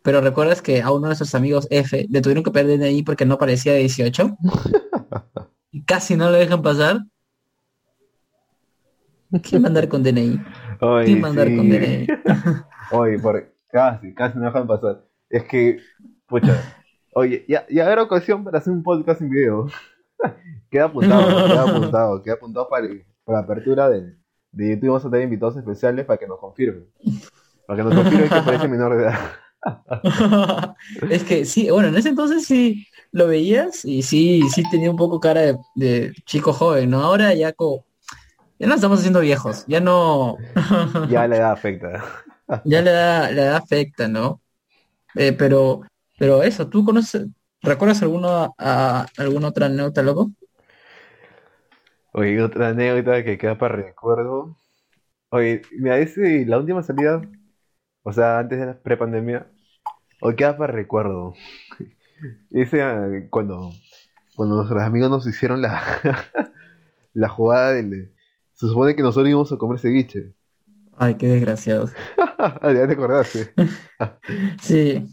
Pero 0.01 0.19
recuerdas 0.21 0.61
que 0.63 0.81
a 0.81 0.89
uno 0.91 1.01
de 1.01 1.07
nuestros 1.09 1.35
amigos 1.35 1.67
F 1.69 2.07
le 2.09 2.21
tuvieron 2.21 2.43
que 2.43 2.51
perder 2.51 2.79
DNI 2.79 3.03
porque 3.03 3.25
no 3.25 3.37
parecía 3.37 3.73
de 3.73 3.79
18 3.79 4.37
y 5.71 5.83
casi 5.83 6.15
no 6.15 6.31
lo 6.31 6.37
dejan 6.37 6.61
pasar. 6.61 7.01
¿Quién 9.43 9.63
va 9.63 9.67
a 9.67 9.69
andar 9.69 9.87
con 9.87 10.03
DNI? 10.03 10.39
Ay, 10.81 11.05
¿Quién 11.05 11.23
va 11.23 11.27
a 11.27 11.29
andar 11.31 11.47
sí. 11.47 11.55
con 11.55 11.69
DNI? 11.69 12.07
Oye, 12.91 13.19
por, 13.19 13.53
casi, 13.71 14.13
casi 14.13 14.37
no 14.39 14.45
dejan 14.45 14.67
pasar. 14.67 15.03
Es 15.29 15.43
que, 15.45 15.77
pucha, 16.27 16.61
oye, 17.13 17.45
ya, 17.47 17.65
ya 17.69 17.91
era 17.91 18.03
ocasión 18.03 18.43
para 18.43 18.59
hacer 18.59 18.73
un 18.73 18.83
podcast 18.83 19.21
en 19.21 19.29
video. 19.29 19.67
queda 20.69 20.85
apuntado, 20.85 21.43
queda 21.45 21.63
apuntado, 21.65 22.21
queda 22.23 22.35
apuntado 22.35 22.69
para, 22.69 22.87
para 23.23 23.39
la 23.39 23.43
apertura 23.45 23.89
de, 23.89 24.15
de 24.51 24.69
YouTube. 24.71 24.87
Vamos 24.89 25.05
a 25.05 25.09
tener 25.09 25.25
invitados 25.25 25.57
especiales 25.57 26.05
para 26.05 26.17
que 26.19 26.27
nos 26.27 26.39
confirmen. 26.39 26.87
Para 27.65 27.77
que 27.77 27.83
nos 27.83 27.95
confirmen 27.95 28.31
que 28.31 28.41
parece 28.41 28.67
menor 28.67 28.97
de 28.97 29.03
edad. 29.05 29.19
es 31.07 31.23
que 31.23 31.45
sí, 31.45 31.69
bueno, 31.69 31.89
en 31.89 31.95
ese 31.97 32.09
entonces 32.09 32.45
sí 32.45 32.87
lo 33.11 33.27
veías 33.27 33.85
y 33.85 34.01
sí, 34.03 34.41
sí 34.49 34.63
tenía 34.69 34.89
un 34.91 34.97
poco 34.97 35.19
cara 35.19 35.41
de, 35.41 35.57
de 35.75 36.13
chico 36.25 36.53
joven, 36.53 36.89
¿no? 36.89 37.01
Ahora 37.01 37.33
ya 37.33 37.53
co- 37.53 37.85
ya 38.59 38.67
no 38.67 38.75
estamos 38.75 38.99
haciendo 38.99 39.21
viejos, 39.21 39.65
ya 39.67 39.79
no, 39.81 40.37
Ya 41.03 41.27
la 41.27 41.37
edad 41.37 41.51
afecta. 41.51 42.03
ya 42.63 42.81
la 42.81 42.91
edad, 42.91 43.31
la 43.31 43.41
edad 43.43 43.55
afecta, 43.57 44.07
¿no? 44.07 44.41
Eh, 45.15 45.33
pero, 45.33 45.81
pero 46.17 46.43
eso, 46.43 46.69
¿tú 46.69 46.85
conoces, 46.85 47.27
recuerdas 47.63 48.01
alguna, 48.01 48.51
a, 48.57 49.07
alguna 49.17 49.47
otra 49.47 49.65
anécdota, 49.67 50.03
loco? 50.03 50.31
Oye, 52.11 52.41
otra 52.41 52.69
anécdota 52.69 53.23
que 53.23 53.37
queda 53.37 53.57
para 53.57 53.75
recuerdo. 53.75 54.55
Oye, 55.29 55.63
mira, 55.71 55.97
ese, 55.97 56.45
la 56.45 56.59
última 56.59 56.83
salida, 56.83 57.21
o 58.03 58.13
sea, 58.13 58.39
antes 58.39 58.59
de 58.59 58.65
la 58.67 58.77
prepandemia, 58.79 59.47
hoy 60.21 60.35
queda 60.35 60.55
para 60.55 60.73
recuerdo. 60.73 61.33
Ese, 62.51 62.81
ah, 62.81 63.07
cuando, 63.29 63.71
cuando 64.35 64.55
nuestros 64.57 64.81
amigos 64.81 65.09
nos 65.09 65.27
hicieron 65.27 65.61
la, 65.61 65.81
la 67.13 67.29
jugada 67.29 67.73
del... 67.73 68.13
Se 68.53 68.67
supone 68.67 68.95
que 68.95 69.01
nosotros 69.01 69.29
íbamos 69.29 69.51
a 69.51 69.57
comer 69.57 69.79
ceviche. 69.79 70.33
Ay, 70.95 71.15
qué 71.15 71.27
desgraciados. 71.27 71.91
ya 72.37 72.87
te 72.87 72.93
acordaste. 72.93 73.53
Sí, 74.61 75.05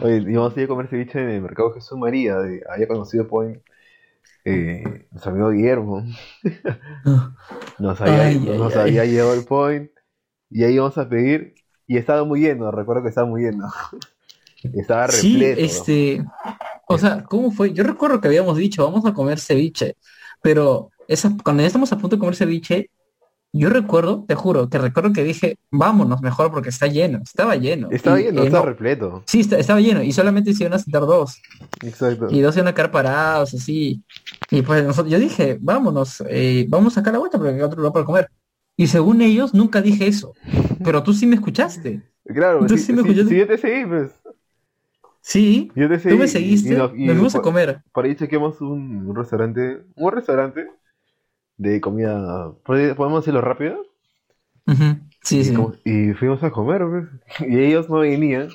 Oye, 0.00 0.16
íbamos 0.30 0.56
a 0.56 0.60
ir 0.60 0.64
a 0.66 0.68
comer 0.68 0.88
ceviche 0.88 1.20
en 1.20 1.30
el 1.30 1.42
mercado 1.42 1.72
Jesús 1.72 1.98
María, 1.98 2.36
de, 2.38 2.62
había 2.68 2.88
conocido 2.88 3.26
Point, 3.28 3.62
eh, 4.44 5.06
nuestro 5.12 5.32
amigo 5.32 5.50
Guillermo. 5.50 6.04
Nos 7.78 8.00
había, 8.00 8.30
Ay, 8.30 8.36
ay, 8.48 8.48
nos 8.52 8.76
ay. 8.76 8.76
había 8.76 9.04
llevado 9.06 9.34
el 9.34 9.44
point 9.44 9.90
y 10.50 10.64
ahí 10.64 10.74
íbamos 10.74 10.98
a 10.98 11.08
pedir 11.08 11.54
y 11.86 11.98
estaba 11.98 12.24
muy 12.24 12.40
lleno, 12.40 12.70
recuerdo 12.70 13.02
que 13.02 13.08
estaba 13.10 13.26
muy 13.28 13.42
lleno. 13.42 13.68
Estaba 14.74 15.06
Sí, 15.06 15.52
repleto. 15.52 15.56
este, 15.56 16.24
o 16.88 16.98
sea, 16.98 17.24
¿cómo 17.24 17.50
fue? 17.50 17.72
Yo 17.72 17.84
recuerdo 17.84 18.20
que 18.20 18.28
habíamos 18.28 18.56
dicho, 18.56 18.84
vamos 18.84 19.04
a 19.06 19.14
comer 19.14 19.40
ceviche, 19.40 19.96
pero 20.42 20.90
esa, 21.08 21.32
cuando 21.44 21.62
ya 21.62 21.66
estamos 21.68 21.92
a 21.92 21.98
punto 21.98 22.16
de 22.16 22.20
comer 22.20 22.36
ceviche, 22.36 22.90
yo 23.52 23.68
recuerdo, 23.68 24.24
te 24.26 24.34
juro, 24.34 24.68
que 24.68 24.78
recuerdo 24.78 25.12
que 25.12 25.24
dije, 25.24 25.58
vámonos 25.70 26.22
mejor 26.22 26.50
porque 26.50 26.70
está 26.70 26.86
lleno, 26.86 27.20
estaba 27.22 27.54
lleno. 27.56 27.88
Estaba 27.90 28.18
Y, 28.20 28.24
lleno, 28.24 28.42
eh, 28.42 28.46
estaba 28.46 28.64
no, 28.64 28.70
repleto. 28.70 29.22
sí, 29.26 29.40
está- 29.40 29.58
estaba 29.58 29.80
lleno 29.80 30.02
y 30.02 30.12
solamente 30.12 30.54
se 30.54 30.64
iban 30.64 30.74
a 30.74 30.78
sentar 30.78 31.02
dos 31.02 31.40
Exacto. 31.82 32.28
y 32.30 32.40
dos 32.40 32.56
iban 32.56 32.68
a 32.68 32.74
quedar 32.74 32.90
parados 32.90 33.52
así. 33.54 34.02
Y 34.50 34.62
pues 34.62 34.84
nosotros, 34.84 35.12
yo 35.12 35.18
dije, 35.18 35.58
vámonos, 35.60 36.22
eh, 36.28 36.66
vamos 36.68 36.94
a 36.94 37.00
sacar 37.00 37.12
la 37.12 37.18
vuelta 37.18 37.38
porque 37.38 37.54
hay 37.54 37.60
otro 37.60 37.78
lugar 37.78 37.92
para 37.92 38.04
comer. 38.06 38.28
Y 38.76 38.86
según 38.86 39.20
ellos, 39.20 39.52
nunca 39.52 39.82
dije 39.82 40.06
eso, 40.06 40.32
pero 40.82 41.02
tú 41.02 41.12
sí 41.12 41.26
me 41.26 41.34
escuchaste. 41.36 42.02
Claro, 42.24 42.66
tú 42.66 42.76
sí, 42.78 42.84
sí 42.84 42.92
me 42.92 43.02
escuchaste. 43.02 43.28
sí, 43.30 43.36
yo 43.38 43.46
te 43.46 43.58
seguí, 43.58 43.84
pues. 43.84 44.12
Sí, 45.20 45.70
Yo 45.76 45.88
te 45.88 45.98
seguí. 46.00 46.14
tú 46.14 46.20
me 46.20 46.26
seguiste, 46.28 46.74
y 46.74 46.76
nos- 46.76 46.92
y 46.94 47.04
nos 47.06 47.14
fuimos 47.14 47.34
a 47.36 47.42
comer. 47.42 47.82
Por 47.92 48.04
ahí 48.06 48.16
chequeamos 48.16 48.60
un, 48.60 49.06
un 49.06 49.14
restaurante, 49.14 49.82
un 49.94 50.10
restaurante 50.12 50.68
de 51.62 51.80
comida, 51.80 52.52
¿pod- 52.64 52.94
¿podemos 52.96 53.22
decirlo 53.22 53.40
rápido? 53.40 53.82
Sí, 55.22 55.38
Y, 55.38 55.44
sí. 55.44 55.54
como- 55.54 55.74
y 55.84 56.12
fuimos 56.14 56.42
a 56.42 56.50
comer, 56.50 56.82
pues. 56.88 57.48
Y 57.48 57.58
ellos 57.58 57.88
no 57.88 57.98
venían. 58.00 58.48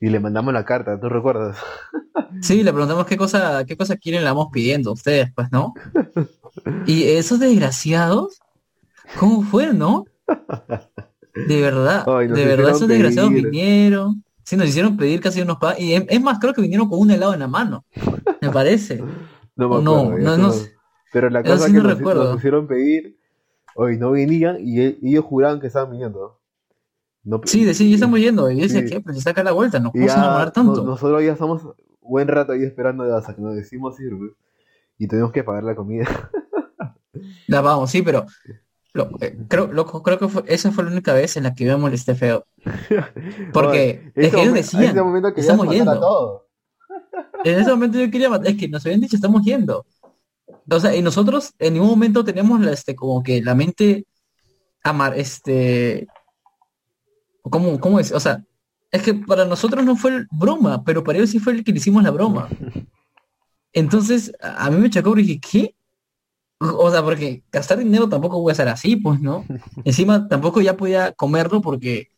Y 0.00 0.08
le 0.08 0.18
mandamos 0.18 0.52
la 0.54 0.64
carta, 0.64 0.98
¿tú 0.98 1.08
recuerdas? 1.08 1.56
Sí, 2.40 2.62
le 2.62 2.72
preguntamos 2.72 3.04
qué 3.06 3.16
cosa, 3.18 3.64
qué 3.66 3.76
cosa 3.76 3.96
quieren, 3.96 4.24
la 4.24 4.32
vamos 4.32 4.48
pidiendo 4.52 4.88
a 4.90 4.94
ustedes, 4.94 5.30
pues, 5.34 5.52
¿no? 5.52 5.74
Y 6.86 7.04
esos 7.04 7.38
desgraciados, 7.38 8.40
¿cómo 9.18 9.42
fue, 9.42 9.72
no? 9.74 10.04
De 11.46 11.60
verdad, 11.60 12.04
Ay, 12.08 12.28
de 12.28 12.44
verdad 12.46 12.70
esos 12.70 12.88
desgraciados 12.88 13.32
vinieron, 13.32 14.24
sí, 14.44 14.56
nos 14.56 14.66
hicieron 14.68 14.96
pedir 14.96 15.20
casi 15.20 15.42
unos 15.42 15.58
pa 15.58 15.78
y 15.78 15.92
es, 15.94 16.20
más, 16.22 16.38
creo 16.38 16.54
que 16.54 16.62
vinieron 16.62 16.88
con 16.88 16.98
un 17.00 17.10
helado 17.10 17.34
en 17.34 17.40
la 17.40 17.48
mano, 17.48 17.84
me 18.40 18.50
parece. 18.50 19.02
No 19.56 19.68
me 19.68 19.82
no, 19.82 19.98
acuerdo, 20.00 20.36
no. 20.38 20.52
Pero 21.12 21.30
la 21.30 21.42
cosa 21.42 21.66
sí 21.66 21.72
que 21.72 21.78
no 21.78 21.84
nos, 21.88 22.00
nos 22.00 22.36
hicieron 22.38 22.66
pedir, 22.66 23.18
hoy 23.74 23.98
no 23.98 24.12
venían 24.12 24.56
y, 24.60 24.80
e- 24.80 24.98
y 25.00 25.10
ellos 25.12 25.24
juraban 25.24 25.60
que 25.60 25.66
estaban 25.68 25.90
viniendo. 25.90 26.38
No, 27.24 27.40
Sí, 27.44 27.64
de 27.64 27.74
sí, 27.74 27.88
ya 27.90 27.94
estamos 27.96 28.18
yendo, 28.18 28.50
y 28.50 28.60
decía, 28.60 28.80
Sí. 28.80 28.86
¿qué? 28.86 29.00
Pues 29.00 29.16
se 29.16 29.22
saca 29.22 29.44
la 29.44 29.52
vuelta, 29.52 29.78
nos 29.78 29.94
Y 29.94 29.98
vamos 30.00 30.14
a 30.14 30.18
enamorar 30.18 30.46
no- 30.48 30.52
tanto. 30.52 30.84
nosotros 30.84 31.22
ya 31.22 31.32
estamos 31.32 31.62
buen 32.00 32.26
rato 32.28 32.52
ahí 32.52 32.64
esperando 32.64 33.04
hasta 33.14 33.34
que 33.36 33.42
nos 33.42 33.54
decimos 33.54 33.98
ir, 34.00 34.16
pues. 34.18 34.32
Y 34.98 35.06
tenemos 35.06 35.30
que 35.32 35.44
pagar 35.44 35.64
la 35.64 35.74
comida. 35.76 36.06
La 37.46 37.60
vamos, 37.60 37.90
sí, 37.90 38.02
pero 38.02 38.24
lo- 38.94 39.10
eh, 39.20 39.36
creo, 39.48 39.70
creo 40.02 40.18
que 40.18 40.28
fue, 40.28 40.42
esa 40.46 40.72
fue 40.72 40.84
la 40.84 40.90
única 40.90 41.12
vez 41.12 41.36
en 41.36 41.44
la 41.44 41.54
que 41.54 41.64
yo 41.66 41.76
me 41.76 41.82
molesté 41.82 42.14
feo. 42.14 42.46
Porque 43.52 44.10
es 44.14 44.26
ese 44.28 44.36
que 44.36 44.42
ellos 44.42 44.54
decían, 44.54 44.82
ese 44.84 44.92
querías 44.94 45.38
estamos 45.38 45.68
yendo. 45.68 46.46
En 47.44 47.58
ese 47.60 47.70
momento 47.70 47.98
yo 47.98 48.10
quería 48.10 48.30
matar, 48.30 48.48
es 48.48 48.56
que 48.56 48.68
nos 48.68 48.84
habían 48.86 49.00
dicho 49.00 49.16
estamos 49.16 49.42
yendo. 49.44 49.84
O 50.70 50.80
sea, 50.80 50.94
y 50.94 51.02
nosotros 51.02 51.54
en 51.58 51.74
ningún 51.74 51.90
momento 51.90 52.24
tenemos 52.24 52.60
la, 52.60 52.72
este, 52.72 52.94
como 52.94 53.22
que 53.22 53.42
la 53.42 53.54
mente 53.54 54.06
amar, 54.82 55.18
este, 55.18 56.06
¿cómo, 57.42 57.78
cómo 57.80 58.00
es? 58.00 58.12
O 58.12 58.20
sea, 58.20 58.44
es 58.90 59.02
que 59.02 59.14
para 59.14 59.44
nosotros 59.44 59.84
no 59.84 59.96
fue 59.96 60.16
el 60.16 60.28
broma, 60.30 60.84
pero 60.84 61.02
para 61.02 61.18
ellos 61.18 61.30
sí 61.30 61.38
fue 61.38 61.54
el 61.54 61.64
que 61.64 61.72
le 61.72 61.78
hicimos 61.78 62.02
la 62.02 62.10
broma. 62.10 62.48
Entonces, 63.72 64.32
a 64.40 64.70
mí 64.70 64.76
me 64.76 64.90
chocó 64.90 65.10
porque 65.10 65.22
dije, 65.22 65.40
¿qué? 65.40 65.74
O 66.58 66.90
sea, 66.90 67.02
porque 67.02 67.42
gastar 67.50 67.78
dinero 67.78 68.08
tampoco 68.08 68.40
voy 68.40 68.50
a 68.50 68.52
hacer 68.52 68.68
así, 68.68 68.96
pues, 68.96 69.20
¿no? 69.20 69.44
Encima 69.84 70.28
tampoco 70.28 70.60
ya 70.60 70.76
podía 70.76 71.12
comerlo 71.12 71.60
porque 71.62 72.10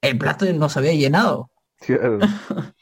el 0.00 0.18
plato 0.18 0.50
no 0.54 0.68
se 0.68 0.78
había 0.78 0.94
llenado. 0.94 1.50
Claro. 1.80 2.18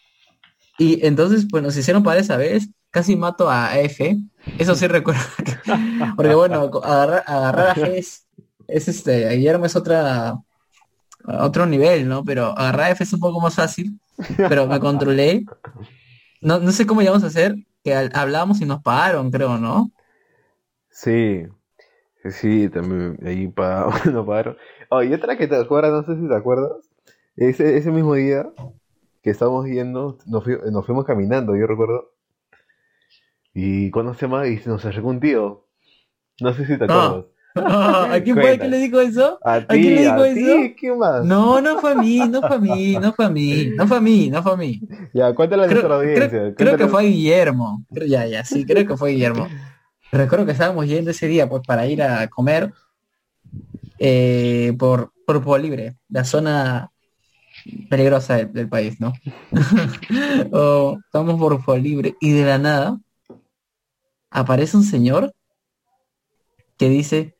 Y 0.78 1.06
entonces, 1.06 1.46
pues 1.50 1.62
nos 1.62 1.76
hicieron 1.76 2.02
para 2.02 2.20
esa 2.20 2.36
vez. 2.36 2.68
Casi 2.90 3.16
mato 3.16 3.50
a 3.50 3.78
F. 3.80 4.16
Eso 4.58 4.74
sí 4.74 4.86
recuerdo. 4.86 5.22
Porque 6.16 6.34
bueno, 6.34 6.70
agarrar, 6.82 7.24
agarrar 7.26 7.66
a 7.68 7.72
F 7.72 7.98
es, 7.98 8.26
es 8.68 8.88
este, 8.88 9.28
a 9.28 9.32
Guillermo 9.32 9.66
es 9.66 9.76
otra, 9.76 10.28
a 11.24 11.44
otro 11.44 11.66
nivel, 11.66 12.08
¿no? 12.08 12.24
Pero 12.24 12.56
agarrar 12.56 12.92
F 12.92 13.02
es 13.02 13.12
un 13.12 13.20
poco 13.20 13.40
más 13.40 13.54
fácil, 13.54 13.98
pero 14.36 14.66
me 14.66 14.78
controlé. 14.78 15.44
No, 16.40 16.60
no 16.60 16.72
sé 16.72 16.86
cómo 16.86 17.02
íbamos 17.02 17.24
a 17.24 17.28
hacer, 17.28 17.56
que 17.82 17.94
hablábamos 17.94 18.60
y 18.60 18.66
nos 18.66 18.82
pararon, 18.82 19.30
creo, 19.30 19.58
¿no? 19.58 19.90
Sí, 20.90 21.42
sí, 22.30 22.68
también 22.68 23.18
ahí 23.26 23.48
pa, 23.48 23.90
no 24.12 24.24
pagaron. 24.24 24.56
Oh, 24.88 25.02
y 25.02 25.12
otra 25.12 25.36
que 25.36 25.48
te 25.48 25.56
acuerdas, 25.56 26.06
no 26.06 26.14
sé 26.14 26.20
si 26.20 26.28
te 26.28 26.34
acuerdas, 26.34 26.70
ese, 27.36 27.76
ese 27.76 27.90
mismo 27.90 28.14
día 28.14 28.46
que 29.24 29.30
estábamos 29.30 29.66
yendo, 29.66 30.18
nos, 30.26 30.44
fui- 30.44 30.58
nos 30.70 30.86
fuimos 30.86 31.04
caminando, 31.04 31.56
yo 31.56 31.66
recuerdo, 31.66 32.12
y 33.54 33.90
cuando 33.90 34.14
se 34.14 34.22
llama, 34.26 34.46
y 34.46 34.60
nos 34.66 34.84
acercó 34.84 35.08
un 35.08 35.18
tío, 35.20 35.66
no 36.40 36.52
sé 36.54 36.66
si 36.66 36.78
te 36.78 36.84
Ah. 36.88 37.06
acuerdas. 37.06 37.24
¿A 37.56 38.20
quién 38.24 38.34
fue 38.36 38.58
que 38.58 38.68
le 38.68 38.78
dijo 38.78 39.00
eso? 39.00 39.38
A 39.44 39.64
quién 39.64 39.94
le 39.94 40.00
dijo 40.02 40.14
a 40.22 40.28
eso? 40.28 40.56
ti, 40.56 40.74
¿qué 40.74 40.92
más? 40.92 41.24
No, 41.24 41.60
no 41.60 41.78
fue 41.78 41.92
a 41.92 41.94
mí, 41.94 42.18
no 42.28 42.40
fue 42.40 42.56
a 42.56 42.58
mí, 42.58 42.96
no 43.00 43.12
fue 43.12 43.24
a 43.26 43.30
mí, 43.30 43.68
no 43.76 43.86
fue 43.86 43.96
a 43.96 44.00
mí, 44.00 44.28
no 44.30 44.42
fue 44.42 44.52
a 44.52 44.56
mí. 44.56 44.80
Ya, 45.14 45.32
cuéntale 45.34 45.62
a 45.62 45.66
Creo, 45.68 45.76
nuestra 45.88 45.96
audiencia. 45.96 46.28
creo- 46.28 46.54
creo 46.56 46.76
que 46.76 46.88
fue 46.88 47.02
a 47.02 47.04
Guillermo. 47.06 47.84
Ya, 47.90 48.26
ya, 48.26 48.44
sí, 48.44 48.66
creo 48.66 48.84
que 48.86 48.96
fue 48.96 49.12
Guillermo. 49.12 49.46
Recuerdo 50.10 50.46
que 50.46 50.52
estábamos 50.52 50.86
yendo 50.86 51.12
ese 51.12 51.28
día 51.28 51.48
pues 51.48 51.62
para 51.66 51.86
ir 51.86 52.02
a 52.02 52.26
comer 52.28 52.72
eh, 53.98 54.72
por, 54.78 55.12
por 55.24 55.60
Libre, 55.60 55.96
la 56.08 56.24
zona 56.24 56.90
peligrosa 57.88 58.37
del, 58.37 58.52
del 58.52 58.68
país, 58.68 59.00
¿no? 59.00 59.12
O 60.52 60.99
estamos 61.04 61.38
por 61.38 61.64
Pueblo 61.64 61.83
Libre 61.83 62.16
y 62.21 62.33
de 62.33 62.44
la 62.44 62.59
nada 62.59 62.99
aparece 64.30 64.76
un 64.76 64.83
señor 64.83 65.33
que 66.76 66.88
dice, 66.88 67.37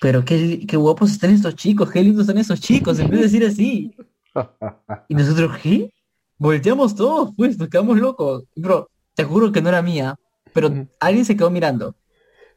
pero 0.00 0.24
qué, 0.24 0.64
qué 0.66 0.76
guapos 0.76 1.10
están 1.10 1.30
estos 1.30 1.56
chicos, 1.56 1.90
qué 1.90 2.02
lindos 2.02 2.22
están 2.22 2.38
esos 2.38 2.60
chicos, 2.60 2.98
en 2.98 3.10
vez 3.10 3.20
de 3.20 3.26
decir 3.26 3.44
así. 3.44 3.96
Y 5.08 5.14
nosotros, 5.14 5.58
¿qué? 5.62 5.92
Volteamos 6.38 6.96
todos, 6.96 7.30
pues, 7.36 7.56
nos 7.56 7.68
quedamos 7.68 7.98
locos. 7.98 8.44
Bro, 8.56 8.90
te 9.14 9.22
juro 9.22 9.52
que 9.52 9.62
no 9.62 9.68
era 9.68 9.80
mía, 9.80 10.16
pero 10.52 10.88
alguien 10.98 11.24
se 11.24 11.36
quedó 11.36 11.50
mirando. 11.50 11.94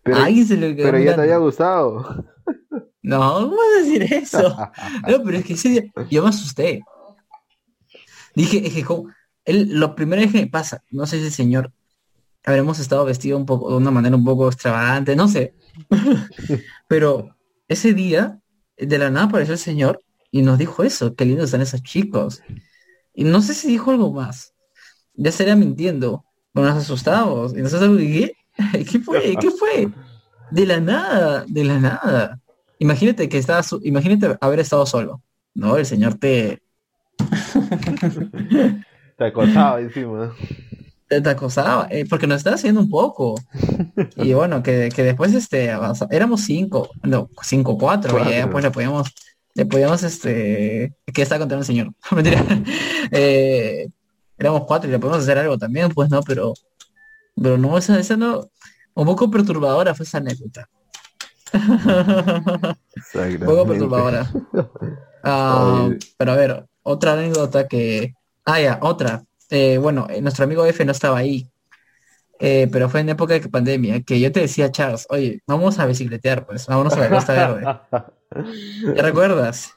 Pero, 0.02 0.18
alguien 0.18 0.48
se 0.48 0.58
le 0.58 0.76
quedó 0.76 0.88
pero 0.88 1.00
ya 1.00 1.16
te 1.16 1.22
había 1.22 1.38
gustado. 1.38 2.26
No, 3.08 3.20
¿cómo 3.36 3.56
vas 3.56 3.78
a 3.78 3.84
decir 3.84 4.04
eso? 4.14 4.58
No, 5.08 5.24
pero 5.24 5.38
es 5.38 5.46
que 5.46 5.92
yo 6.10 6.24
me 6.24 6.30
asusté. 6.30 6.84
Dije, 8.36 8.68
es 8.68 8.74
que 8.74 8.84
como- 8.84 9.10
él, 9.46 9.70
lo 9.80 9.96
primero 9.96 10.22
que 10.30 10.40
me 10.42 10.48
pasa, 10.48 10.84
no 10.92 11.08
sé 11.08 11.20
si 11.20 11.26
el 11.28 11.32
señor 11.32 11.72
habremos 12.44 12.80
estado 12.80 13.06
vestido 13.06 13.38
un 13.38 13.46
poco, 13.46 13.70
de 13.70 13.78
una 13.78 13.92
manera 13.92 14.16
un 14.16 14.26
poco 14.26 14.48
extravagante, 14.48 15.16
no 15.16 15.30
sé. 15.30 15.54
pero 16.90 17.34
ese 17.70 17.94
día, 17.94 18.42
de 18.78 18.98
la 18.98 19.10
nada 19.10 19.28
apareció 19.28 19.54
el 19.54 19.60
señor 19.60 20.04
y 20.30 20.42
nos 20.42 20.58
dijo 20.58 20.84
eso, 20.84 21.16
qué 21.16 21.24
lindos 21.24 21.46
están 21.46 21.62
esos 21.62 21.82
chicos. 21.84 22.42
Y 23.14 23.24
no 23.24 23.42
sé 23.42 23.54
si 23.54 23.70
dijo 23.70 23.92
algo 23.92 24.12
más. 24.12 24.54
Ya 25.14 25.30
estaría 25.30 25.56
mintiendo. 25.56 26.26
Pero 26.54 26.68
nos 26.68 26.78
asustamos. 26.78 27.54
Y 27.54 27.62
nosotros, 27.62 27.98
¿qué? 27.98 28.34
¿Qué 28.92 29.00
fue? 29.00 29.38
¿Qué 29.40 29.50
fue? 29.50 29.90
De 30.52 30.66
la 30.66 30.80
nada, 30.82 31.46
de 31.48 31.64
la 31.64 31.80
nada. 31.80 32.42
Imagínate 32.80 33.30
que 33.30 33.38
estabas, 33.38 33.76
imagínate 33.84 34.38
haber 34.42 34.60
estado 34.60 34.86
solo. 34.86 35.22
No, 35.54 35.78
el 35.78 35.86
señor 35.86 36.16
te, 36.16 36.62
Te 39.18 39.26
acosaba 39.26 39.80
encima. 39.82 40.34
te, 41.08 41.22
te 41.22 41.30
acosaba, 41.30 41.88
eh, 41.90 42.06
porque 42.10 42.28
nos 42.28 42.38
estaba 42.38 42.56
haciendo 42.56 42.82
un 42.82 42.90
poco. 42.90 43.36
Y 44.18 44.34
bueno, 44.34 44.62
que, 44.64 44.90
que 44.94 45.04
después 45.04 45.34
este 45.34 45.72
éramos 46.12 46.42
cinco, 46.42 46.90
no, 47.04 47.30
cinco, 47.42 47.78
cuatro, 47.78 48.18
y 48.18 48.20
ya 48.20 48.24
Cuatro. 48.24 48.42
después 48.42 48.64
le 48.64 48.72
podíamos, 48.72 49.14
le 49.54 49.66
podíamos 49.66 50.04
este, 50.04 50.94
que 51.14 51.22
está 51.22 51.40
contando 51.40 51.62
el 51.62 51.66
señor. 51.66 51.94
Mentira. 52.12 52.44
Eh, 53.12 53.88
éramos 54.38 54.64
cuatro 54.66 54.90
y 54.90 54.92
le 54.92 55.00
podemos 55.00 55.24
hacer 55.24 55.38
algo 55.38 55.58
también, 55.58 55.90
pues 55.90 56.10
no, 56.10 56.22
pero, 56.22 56.54
pero 57.42 57.58
no, 57.58 57.78
esa, 57.78 58.00
esa 58.00 58.18
no, 58.18 58.50
un 58.94 59.06
poco 59.06 59.30
perturbadora 59.32 59.96
fue 59.96 60.06
esa 60.06 60.18
anécdota. 60.18 60.70
Un 61.54 63.46
poco 63.46 63.68
perturbadora. 63.68 64.28
Ah, 65.30 65.90
pero 66.18 66.32
a 66.32 66.36
ver, 66.36 66.66
otra 66.84 67.14
anécdota 67.14 67.68
que... 67.68 68.14
Ah, 68.46 68.62
ya, 68.62 68.80
otra. 68.82 69.24
Eh, 69.50 69.78
bueno, 69.78 70.08
eh, 70.10 70.22
nuestro 70.22 70.46
amigo 70.46 70.66
F 70.66 70.86
no 70.86 70.94
estaba 70.94 71.18
ahí, 71.18 71.50
eh, 72.40 72.70
pero 72.72 72.88
fue 72.88 73.02
en 73.02 73.10
época 73.10 73.34
de 73.34 73.50
pandemia, 73.50 74.02
que 74.04 74.20
yo 74.20 74.32
te 74.32 74.42
decía, 74.42 74.72
Charles, 74.72 75.06
oye, 75.10 75.42
vamos 75.48 75.80
a 75.80 75.86
bicicletear, 75.86 76.46
pues, 76.46 76.68
vámonos 76.68 76.94
a 76.94 77.00
la 77.00 77.10
Costa 77.10 77.34
Verde. 77.34 77.66
¿Te 78.96 79.02
recuerdas? 79.02 79.74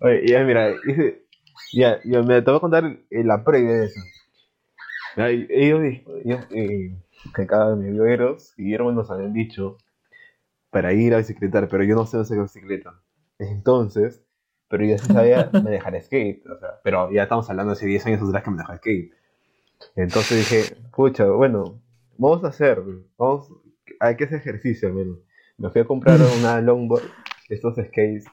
Oye, 0.00 0.26
ya 0.26 0.42
mira, 0.44 0.74
ya, 1.72 2.00
yo 2.04 2.22
me 2.22 2.42
te 2.42 2.50
voy 2.50 2.58
a 2.58 2.60
contar 2.60 2.98
la 3.10 3.44
previa 3.44 3.72
de 3.72 3.86
eso. 3.86 4.00
Ellos, 5.16 5.80
ellos 6.24 6.40
eh, 6.50 6.96
que 7.34 7.42
acá 7.42 7.74
mi 7.76 7.88
amigo 7.88 8.04
Eros 8.04 8.52
y 8.56 8.72
nos 8.72 9.10
habían 9.10 9.32
dicho 9.32 9.76
para 10.74 10.92
ir 10.92 11.14
a 11.14 11.18
bicicletar, 11.18 11.68
pero 11.68 11.84
yo 11.84 11.94
no 11.94 12.04
sé 12.04 12.18
hacer 12.18 12.42
bicicleta. 12.42 13.00
Entonces, 13.38 14.24
pero 14.68 14.84
yo 14.84 14.98
sí 14.98 15.06
sabía 15.06 15.48
manejar 15.52 16.02
skate, 16.02 16.44
o 16.48 16.58
sea, 16.58 16.80
pero 16.82 17.12
ya 17.12 17.22
estamos 17.22 17.48
hablando 17.48 17.74
hace 17.74 17.86
10 17.86 18.06
años 18.06 18.22
atrás 18.22 18.42
que 18.42 18.50
manejaba 18.50 18.78
skate. 18.78 19.12
Entonces 19.94 20.38
dije, 20.38 20.76
pucha, 20.90 21.26
bueno, 21.26 21.80
vamos 22.18 22.42
a 22.42 22.48
hacer, 22.48 22.82
vamos, 23.16 23.52
hay 24.00 24.16
que 24.16 24.24
hacer 24.24 24.38
ejercicio 24.40 24.92
menos. 24.92 25.18
Me 25.58 25.70
fui 25.70 25.80
a 25.80 25.84
comprar 25.84 26.18
una 26.40 26.60
longboard, 26.60 27.04
estos 27.48 27.76
skates, 27.76 28.24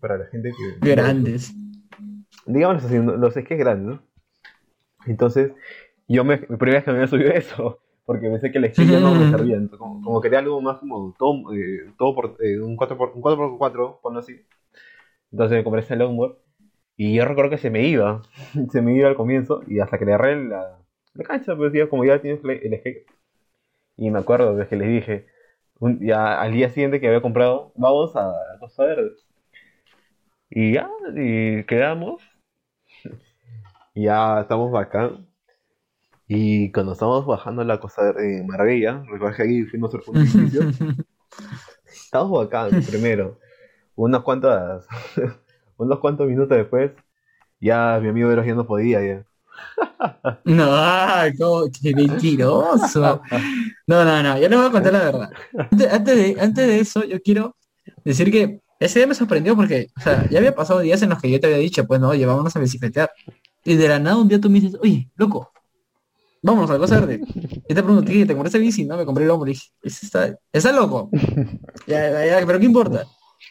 para 0.00 0.18
la 0.18 0.26
gente 0.26 0.50
que... 0.50 0.90
Grandes. 0.90 1.54
digamos 2.46 2.84
así, 2.84 2.98
los 2.98 3.32
skates 3.32 3.58
grandes, 3.58 3.86
¿no? 3.86 4.02
Entonces, 5.06 5.52
yo 6.08 6.24
me, 6.24 6.38
mi 6.48 6.56
primera 6.56 6.78
vez 6.78 6.84
que 6.84 6.90
me 6.90 6.96
había 6.96 7.06
subido 7.06 7.30
eso, 7.30 7.80
porque 8.06 8.28
pensé 8.30 8.52
que 8.52 8.58
el 8.58 8.72
skate 8.72 8.90
ya 8.90 9.00
no 9.00 9.16
me 9.16 9.26
servía, 9.26 9.56
entonces, 9.56 9.80
como, 9.80 10.02
como 10.02 10.22
quería 10.22 10.40
algo 10.40 10.60
más 10.62 10.78
como 10.80 11.14
todo, 11.18 11.54
eh, 11.54 11.92
todo 11.98 12.14
por, 12.16 12.36
eh, 12.40 12.60
un 12.60 12.76
4 12.76 12.98
por, 12.98 13.10
un 13.14 13.22
4x4, 13.22 14.00
ponlo 14.02 14.20
así. 14.20 14.40
Entonces 15.32 15.58
me 15.58 15.64
compré 15.64 15.82
ese 15.82 15.96
longboard 15.96 16.36
y 16.96 17.14
yo 17.16 17.24
recuerdo 17.26 17.50
que 17.50 17.58
se 17.58 17.70
me 17.70 17.86
iba, 17.88 18.22
se 18.72 18.82
me 18.82 18.94
iba 18.96 19.08
al 19.08 19.16
comienzo 19.16 19.62
y 19.66 19.80
hasta 19.80 19.98
que 19.98 20.04
le 20.06 20.14
agarré 20.14 20.48
la, 20.48 20.78
la 21.14 21.24
cancha, 21.24 21.56
pues 21.56 21.72
ya 21.74 21.88
como 21.88 22.04
ya 22.04 22.20
tienes 22.22 22.42
el 22.44 22.78
skate. 22.80 23.06
Y 23.96 24.10
me 24.10 24.20
acuerdo 24.20 24.56
de 24.56 24.66
que 24.68 24.76
les 24.76 24.88
dije, 24.88 25.26
un- 25.80 26.00
ya 26.06 26.40
al 26.40 26.52
día 26.52 26.70
siguiente 26.70 27.00
que 27.00 27.08
había 27.08 27.22
comprado, 27.22 27.72
vamos 27.76 28.16
a 28.16 28.28
la 28.28 28.58
Costa 28.60 28.84
Verde. 28.86 29.12
Y 30.50 30.72
ya, 30.74 30.88
y 31.14 31.64
quedamos. 31.64 32.22
Ya 33.94 34.40
estamos 34.42 34.70
bacán. 34.70 35.25
Y 36.28 36.72
cuando 36.72 36.92
estamos 36.92 37.24
bajando 37.24 37.62
la 37.64 37.78
costa 37.78 38.12
de 38.12 38.42
Marbella, 38.44 39.02
recuerda 39.08 39.36
que 39.36 39.42
ahí 39.44 39.62
fuimos 39.64 39.94
al 39.94 40.00
punto 40.04 40.20
de 40.20 40.26
inicio, 40.26 40.62
estamos 41.86 42.30
bacán 42.30 42.82
primero. 42.82 43.38
Unas 43.94 44.22
cuantas, 44.22 44.86
unos 45.76 45.98
cuantos 46.00 46.28
minutos 46.28 46.56
después, 46.56 46.92
ya 47.60 47.98
mi 48.02 48.08
amigo 48.08 48.30
Eros 48.30 48.46
ya 48.46 48.54
no 48.54 48.66
podía 48.66 49.00
ya. 49.04 49.24
No, 50.44 51.30
no, 51.38 51.64
qué 51.80 51.94
mentiroso. 51.94 53.22
No, 53.86 54.04
no, 54.04 54.22
no, 54.22 54.38
yo 54.38 54.48
les 54.48 54.58
voy 54.58 54.68
a 54.68 54.70
contar 54.70 54.92
la 54.92 54.98
verdad. 54.98 55.30
Antes, 55.56 55.92
antes 55.92 56.16
de, 56.16 56.40
antes 56.40 56.66
de 56.66 56.80
eso, 56.80 57.04
yo 57.04 57.20
quiero 57.22 57.56
decir 58.04 58.30
que 58.30 58.60
ese 58.80 58.98
día 58.98 59.06
me 59.06 59.14
sorprendió 59.14 59.56
porque, 59.56 59.88
o 59.96 60.00
sea, 60.00 60.28
ya 60.28 60.38
había 60.38 60.54
pasado 60.54 60.80
días 60.80 61.00
en 61.02 61.10
los 61.10 61.20
que 61.20 61.30
yo 61.30 61.40
te 61.40 61.46
había 61.46 61.58
dicho, 61.58 61.86
pues 61.86 62.00
no, 62.00 62.14
llevámonos 62.14 62.54
a 62.56 62.60
bicicletear. 62.60 63.10
Y 63.64 63.76
de 63.76 63.88
la 63.88 63.98
nada 63.98 64.16
un 64.16 64.28
día 64.28 64.40
tú 64.40 64.50
me 64.50 64.60
dices, 64.60 64.78
oye, 64.82 65.10
loco, 65.16 65.52
vámonos 66.46 66.70
a 66.70 66.74
la 66.74 66.78
cosa 66.78 67.00
verde. 67.00 67.20
Yo 67.68 67.74
te 67.74 67.82
pregunto, 67.82 68.04
¿qué? 68.10 68.24
¿Te 68.24 68.32
compraste 68.34 68.58
bici? 68.58 68.84
No, 68.84 68.96
me 68.96 69.04
compré 69.04 69.24
el 69.24 69.30
hombro. 69.30 69.50
Y 69.50 69.54
dije, 69.54 70.06
está, 70.06 70.38
está 70.52 70.72
loco. 70.72 71.10
Ya, 71.86 72.10
ya, 72.10 72.26
ya, 72.26 72.46
pero 72.46 72.58
¿qué 72.58 72.66
importa? 72.66 73.04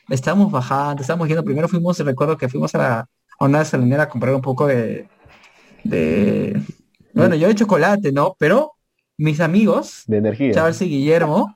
Estábamos 0.10 0.52
bajando, 0.52 1.02
estábamos 1.02 1.28
yendo, 1.28 1.44
primero 1.44 1.68
fuimos, 1.68 2.00
recuerdo 2.00 2.38
que 2.38 2.50
fuimos 2.50 2.74
a, 2.76 2.78
la, 2.78 3.00
a 3.40 3.46
una 3.46 3.60
gasolinera 3.60 4.04
a 4.04 4.10
comprar 4.10 4.34
un 4.34 4.42
poco 4.42 4.68
de, 4.68 5.08
de, 5.84 6.62
bueno, 7.14 7.36
yo 7.36 7.48
de 7.48 7.56
chocolate, 7.56 8.12
¿no? 8.12 8.36
Pero 8.40 8.74
mis 9.18 9.40
amigos, 9.40 10.04
De 10.08 10.18
energía. 10.18 10.54
Charles 10.54 10.82
y 10.82 10.90
Guillermo, 10.90 11.56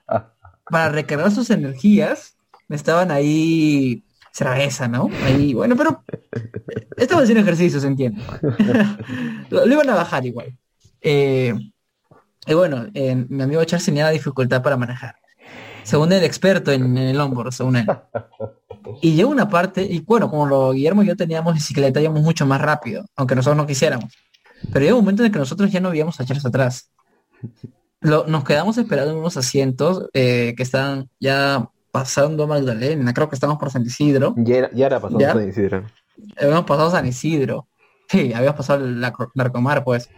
para 0.65 0.89
recargar 0.89 1.32
sus 1.32 1.49
energías, 1.49 2.38
estaban 2.69 3.12
ahí 3.12 4.04
cerveza, 4.32 4.88
¿no? 4.88 5.10
Ahí, 5.25 5.54
bueno, 5.54 5.75
pero 5.75 6.04
estaban 6.97 7.23
haciendo 7.23 7.41
ejercicio, 7.41 7.80
se 7.80 7.88
entiende. 7.88 8.21
lo, 9.49 9.65
lo 9.65 9.73
iban 9.73 9.89
a 9.89 9.95
bajar 9.95 10.25
igual. 10.25 10.58
Eh, 11.01 11.53
y 12.45 12.53
bueno, 12.53 12.88
eh, 12.93 13.15
mi 13.29 13.43
amigo 13.43 13.63
Charles 13.65 13.85
tenía 13.85 14.09
dificultad 14.09 14.62
para 14.63 14.77
manejar. 14.77 15.15
Según 15.83 16.12
el 16.13 16.23
experto 16.23 16.71
en, 16.71 16.83
en 16.97 17.09
el 17.09 17.17
longboard, 17.17 17.51
según 17.51 17.77
él. 17.77 17.88
Y 19.01 19.13
llegó 19.13 19.29
una 19.29 19.49
parte, 19.49 19.81
y 19.83 19.99
bueno, 20.01 20.29
como 20.29 20.45
lo, 20.45 20.71
Guillermo 20.71 21.03
y 21.03 21.07
yo 21.07 21.15
teníamos 21.15 21.53
bicicleta, 21.53 22.01
íbamos 22.01 22.21
mucho 22.21 22.45
más 22.45 22.62
rápido, 22.62 23.05
aunque 23.15 23.35
nosotros 23.35 23.57
no 23.57 23.65
quisiéramos. 23.67 24.13
Pero 24.71 24.85
llegó 24.85 24.97
un 24.97 25.03
momento 25.05 25.23
en 25.23 25.27
el 25.27 25.31
que 25.31 25.39
nosotros 25.39 25.71
ya 25.71 25.79
no 25.79 25.89
veíamos 25.89 26.19
a 26.19 26.25
Charles 26.25 26.45
atrás. 26.45 26.91
Lo- 28.01 28.25
nos 28.27 28.43
quedamos 28.43 28.77
esperando 28.77 29.12
en 29.12 29.17
unos 29.17 29.38
asientos 29.38 30.09
eh, 30.13 30.53
que 30.55 30.63
estaban 30.63 31.09
ya 31.19 31.69
pasando 31.91 32.47
Magdalena, 32.47 33.13
creo 33.13 33.29
que 33.29 33.35
estamos 33.35 33.57
por 33.57 33.71
San 33.71 33.83
Isidro. 33.83 34.33
Ya 34.38 34.57
era, 34.57 34.69
ya 34.73 34.85
era 34.85 34.99
pasado 34.99 35.19
¿Ya? 35.19 35.33
San 35.33 35.49
Isidro. 35.49 35.85
Habíamos 36.39 36.65
pasado 36.65 36.91
San 36.91 37.05
Isidro. 37.07 37.67
Sí, 38.07 38.33
habíamos 38.33 38.57
pasado 38.57 38.85
el 38.85 38.99
Narco- 38.99 39.31
Narcomar, 39.33 39.83
pues. 39.83 40.09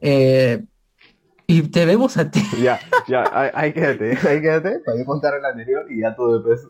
Eh, 0.00 0.64
y 1.46 1.62
te 1.70 1.86
vemos 1.86 2.16
a 2.16 2.30
ti. 2.30 2.42
Ya, 2.50 2.80
ya, 3.08 3.24
ahí, 3.32 3.50
ahí 3.54 3.72
quédate, 3.72 4.16
ahí 4.28 4.40
quédate, 4.42 4.80
para 4.80 4.98
yo 4.98 5.04
contar 5.04 5.34
el 5.34 5.44
anterior 5.44 5.90
y 5.90 6.00
ya 6.00 6.14
tú 6.14 6.32
después, 6.32 6.66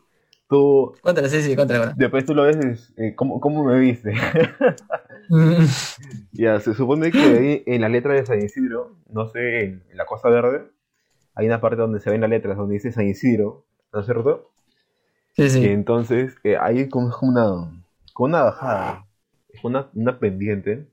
tú, 0.48 0.94
Cuéntale, 1.00 1.28
sí, 1.28 1.42
sí, 1.42 1.54
cuéntale. 1.54 1.94
después 1.94 2.24
tú 2.26 2.34
lo 2.34 2.44
ves, 2.44 2.92
eh, 2.96 3.14
¿cómo, 3.16 3.40
¿cómo 3.40 3.64
me 3.64 3.78
viste? 3.80 4.12
Mm, 5.28 5.66
Ya, 6.32 6.60
se 6.60 6.74
supone 6.74 7.12
que 7.12 7.18
ahí 7.18 7.62
en 7.66 7.80
la 7.80 7.88
letra 7.88 8.14
de 8.14 8.26
San 8.26 8.42
Isidro, 8.42 8.96
no 9.08 9.28
sé, 9.28 9.60
en 9.64 9.84
la 9.94 10.06
Cosa 10.06 10.28
Verde, 10.28 10.70
hay 11.34 11.46
una 11.46 11.60
parte 11.60 11.78
donde 11.78 12.00
se 12.00 12.10
ven 12.10 12.22
las 12.22 12.30
letras, 12.30 12.56
donde 12.58 12.74
dice 12.74 12.92
San 12.92 13.08
Isidro, 13.08 13.66
¿no 13.92 14.00
es 14.00 14.06
cierto? 14.06 14.52
Sí, 15.36 15.48
Y 15.56 15.66
sí. 15.66 15.68
entonces, 15.68 16.36
eh, 16.44 16.56
hay 16.60 16.88
como, 16.88 17.08
es 17.10 17.16
como 17.16 17.32
una, 17.32 17.84
como 18.12 18.26
una 18.28 18.42
bajada, 18.44 19.06
es 19.48 19.64
una, 19.64 19.90
una 19.94 20.18
pendiente. 20.18 20.88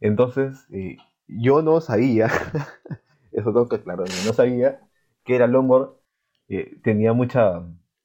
Entonces, 0.00 0.66
eh, 0.72 0.96
yo 1.38 1.62
no 1.62 1.80
sabía, 1.80 2.26
eso 3.32 3.46
tengo 3.52 3.68
que 3.68 3.76
aclarar, 3.76 4.08
no 4.26 4.32
sabía 4.32 4.80
que 5.24 5.36
el 5.36 5.50
Lombard 5.52 5.90
eh, 6.48 6.76
tenía 6.82 7.12
mucha, 7.12 7.62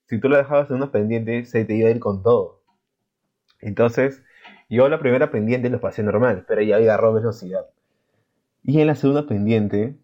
si 0.07 0.19
tú 0.19 0.29
lo 0.29 0.37
dejabas 0.37 0.69
en 0.69 0.77
una 0.77 0.91
pendiente, 0.91 1.45
se 1.45 1.65
te 1.65 1.75
iba 1.75 1.89
a 1.89 1.91
ir 1.91 1.99
con 1.99 2.23
todo. 2.23 2.61
Entonces, 3.59 4.23
yo 4.69 4.87
la 4.87 4.99
primera 4.99 5.29
pendiente 5.29 5.69
lo 5.69 5.81
pasé 5.81 6.03
normal, 6.03 6.45
pero 6.47 6.61
ya 6.61 6.77
agarró 6.77 7.13
velocidad. 7.13 7.65
Y 8.63 8.81
en 8.81 8.87
la 8.87 8.95
segunda 8.95 9.27
pendiente, 9.27 9.97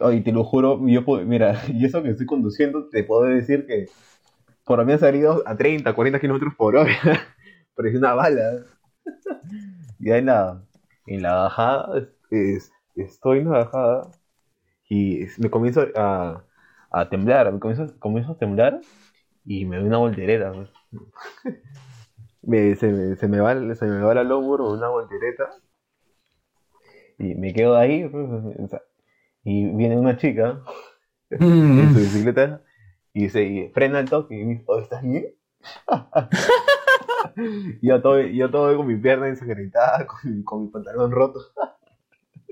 Oye, 0.00 0.20
te 0.22 0.32
lo 0.32 0.44
juro, 0.44 0.80
yo 0.88 1.04
puedo- 1.04 1.24
mira, 1.24 1.60
y 1.68 1.84
eso 1.84 2.02
que 2.02 2.10
estoy 2.10 2.26
conduciendo, 2.26 2.88
te 2.88 3.04
puedo 3.04 3.22
decir 3.24 3.66
que 3.66 3.86
por 4.64 4.84
mí 4.86 4.92
ha 4.92 4.98
salido 4.98 5.42
a 5.46 5.56
30, 5.56 5.94
40 5.94 6.20
kilómetros 6.20 6.54
por 6.56 6.76
hora. 6.76 6.92
Parecía 7.76 7.98
una 8.00 8.14
bala. 8.14 8.64
Ya 9.98 10.18
en 10.18 10.26
la, 10.26 10.62
en 11.06 11.22
la 11.22 11.34
bajada, 11.34 11.98
es- 11.98 12.08
es- 12.30 12.72
estoy 12.96 13.40
en 13.40 13.50
la 13.50 13.58
bajada 13.64 14.10
y 14.88 15.26
me 15.38 15.50
comienzo 15.50 15.86
a, 15.96 16.44
a 16.90 17.08
temblar, 17.10 17.52
me 17.52 17.60
comienzo, 17.60 17.98
comienzo 18.00 18.32
a 18.32 18.38
temblar 18.38 18.80
y 19.46 19.66
me 19.66 19.78
doy 19.78 19.86
una 19.88 19.98
voltereta. 19.98 20.52
Me- 22.42 22.76
se, 22.76 22.92
me, 22.92 23.16
se 23.16 23.26
me 23.28 23.40
va, 23.40 23.54
se 23.74 23.86
me 23.86 24.00
va 24.02 24.14
la 24.14 24.22
hombro 24.36 24.70
una 24.70 24.88
voltereta 24.88 25.50
y 27.18 27.34
me 27.34 27.52
quedo 27.52 27.76
ahí. 27.76 28.08
pues, 28.08 28.26
y 29.44 29.66
viene 29.76 29.98
una 29.98 30.16
chica 30.16 30.60
en 31.76 31.90
su 31.90 32.00
Mm, 32.00 32.04
bicicleta 32.04 32.62
y 33.12 33.24
dice, 33.24 33.44
y 33.44 33.68
frena 33.70 34.00
el 34.00 34.08
toque 34.08 34.34
y 34.38 34.44
me 34.44 34.52
dice, 34.54 34.64
"Oh, 34.66 34.80
¿estás 34.80 35.02
bien? 35.02 35.34
y 37.36 37.88
yo 37.88 38.02
todo, 38.02 38.20
yo 38.20 38.50
todo 38.50 38.76
con 38.76 38.86
mi 38.86 38.96
pierna 38.96 39.28
ensangrentada, 39.28 40.06
con 40.22 40.36
mi, 40.36 40.44
con 40.44 40.64
mi 40.64 40.70
pantalón 40.70 41.10
roto. 41.10 41.40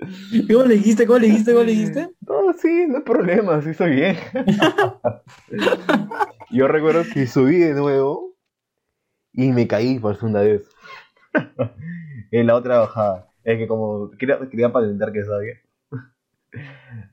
¿Cómo 0.50 0.64
le 0.64 0.74
dijiste? 0.74 1.06
¿Cómo 1.06 1.18
le 1.18 1.26
dijiste? 1.26 1.52
¿Cómo 1.52 1.64
le 1.64 1.72
dijiste? 1.72 2.10
No, 2.26 2.52
sí, 2.54 2.86
no 2.88 2.98
hay 2.98 3.02
problema, 3.02 3.60
sí 3.62 3.70
estoy 3.70 3.92
bien. 3.92 4.16
yo 6.50 6.66
recuerdo 6.66 7.02
que 7.12 7.26
subí 7.26 7.58
de 7.58 7.74
nuevo 7.74 8.34
y 9.32 9.52
me 9.52 9.68
caí 9.68 9.98
por 9.98 10.16
segunda 10.16 10.42
vez. 10.42 10.68
en 12.32 12.46
la 12.46 12.56
otra 12.56 12.78
bajada. 12.78 13.28
Es 13.44 13.58
que 13.58 13.68
como 13.68 14.10
quería, 14.18 14.38
quería 14.50 14.72
patentar 14.72 15.12
que 15.12 15.24
sabía. 15.24 15.54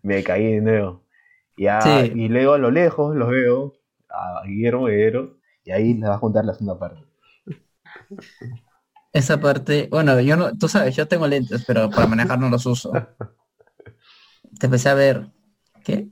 me 0.02 0.24
caí 0.24 0.56
de 0.56 0.62
nuevo. 0.62 1.04
Sí. 1.60 2.12
Y 2.16 2.30
luego 2.30 2.54
a 2.54 2.58
lo 2.58 2.72
lejos 2.72 3.16
los 3.16 3.30
veo 3.30 3.74
a 4.10 4.44
Guillermo 4.46 4.86
Guerrero 4.86 5.38
y 5.66 5.72
ahí 5.72 5.94
les 5.94 6.10
va 6.10 6.16
a 6.16 6.20
contar 6.20 6.46
la 6.46 6.54
segunda 6.54 6.80
parte. 6.80 7.02
Esa 9.14 9.40
parte, 9.40 9.88
bueno, 9.92 10.20
yo 10.20 10.36
no, 10.36 10.56
tú 10.58 10.68
sabes, 10.68 10.96
yo 10.96 11.08
tengo 11.08 11.28
lentes, 11.28 11.64
pero 11.66 11.90
para 11.92 12.08
manejar 12.08 12.40
no 12.40 12.50
los 12.50 12.66
uso. 12.66 12.92
Te 14.60 14.66
empecé 14.68 14.90
a 14.90 14.94
ver, 14.94 15.28
¿qué? 15.84 16.08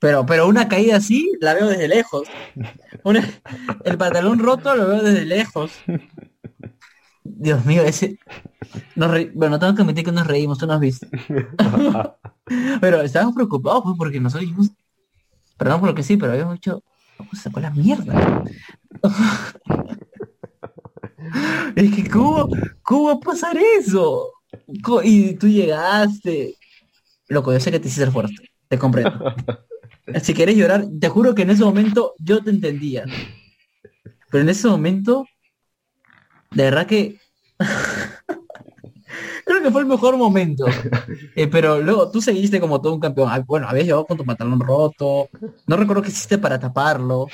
Pero, 0.00 0.26
pero 0.26 0.48
una 0.48 0.68
caída 0.68 0.96
así 0.98 1.32
la 1.40 1.54
veo 1.54 1.68
desde 1.68 1.88
lejos. 1.88 2.28
El 3.84 3.98
pantalón 3.98 4.38
roto 4.38 4.74
lo 4.74 4.88
veo 4.88 5.02
desde 5.02 5.24
lejos. 5.24 5.72
Dios 7.24 7.64
mío, 7.64 7.82
ese. 7.82 8.18
Nos 8.96 9.10
re- 9.10 9.32
Bueno, 9.34 9.58
tengo 9.58 9.74
que 9.74 9.82
admitir 9.82 10.04
que 10.04 10.12
nos 10.12 10.26
reímos, 10.26 10.58
tú 10.58 10.66
nos 10.66 10.80
viste. 10.80 11.08
Pero 12.80 13.02
estábamos 13.02 13.34
preocupados 13.34 13.82
pues, 13.84 13.96
porque 13.98 14.20
nosotros 14.20 14.42
dijimos, 14.48 14.70
perdón 15.58 15.80
por 15.80 15.90
lo 15.90 15.94
que 15.94 16.02
sí, 16.02 16.16
pero 16.16 16.32
habíamos 16.32 16.54
dicho, 16.54 16.82
¿cómo 17.16 17.30
sacó 17.34 17.60
la 17.60 17.70
mierda? 17.70 18.44
Es 21.76 21.94
que 21.94 22.08
¿cómo, 22.08 22.48
¿cómo 22.82 23.04
va 23.04 23.12
a 23.14 23.20
pasar 23.20 23.56
eso? 23.56 24.32
Y 25.02 25.34
tú 25.34 25.48
llegaste. 25.48 26.56
Loco, 27.28 27.52
yo 27.52 27.60
sé 27.60 27.70
que 27.70 27.80
te 27.80 27.88
hiciste 27.88 28.10
fuerte, 28.10 28.50
te 28.68 28.78
comprendo. 28.78 29.34
Si 30.20 30.34
quieres 30.34 30.56
llorar, 30.56 30.84
te 31.00 31.08
juro 31.08 31.32
que 31.32 31.42
en 31.42 31.50
ese 31.50 31.64
momento 31.64 32.14
yo 32.18 32.42
te 32.42 32.50
entendía. 32.50 33.04
Pero 34.30 34.42
en 34.42 34.48
ese 34.48 34.66
momento, 34.66 35.26
de 36.50 36.64
verdad 36.64 36.86
que 36.88 37.20
creo 39.44 39.62
que 39.62 39.70
fue 39.70 39.80
el 39.82 39.86
mejor 39.86 40.16
momento. 40.16 40.64
Eh, 41.34 41.48
pero 41.48 41.80
luego 41.80 42.10
tú 42.10 42.20
seguiste 42.20 42.60
como 42.60 42.80
todo 42.82 42.92
un 42.94 43.00
campeón. 43.00 43.28
Ah, 43.30 43.42
Bueno, 43.46 43.66
habías 43.66 43.86
llevado 43.86 44.04
con 44.06 44.18
tu 44.18 44.24
pantalón 44.24 44.60
roto. 44.60 45.28
No 45.66 45.76
recuerdo 45.76 46.02
qué 46.02 46.08
hiciste 46.10 46.36
para 46.38 46.58
taparlo. 46.60 47.26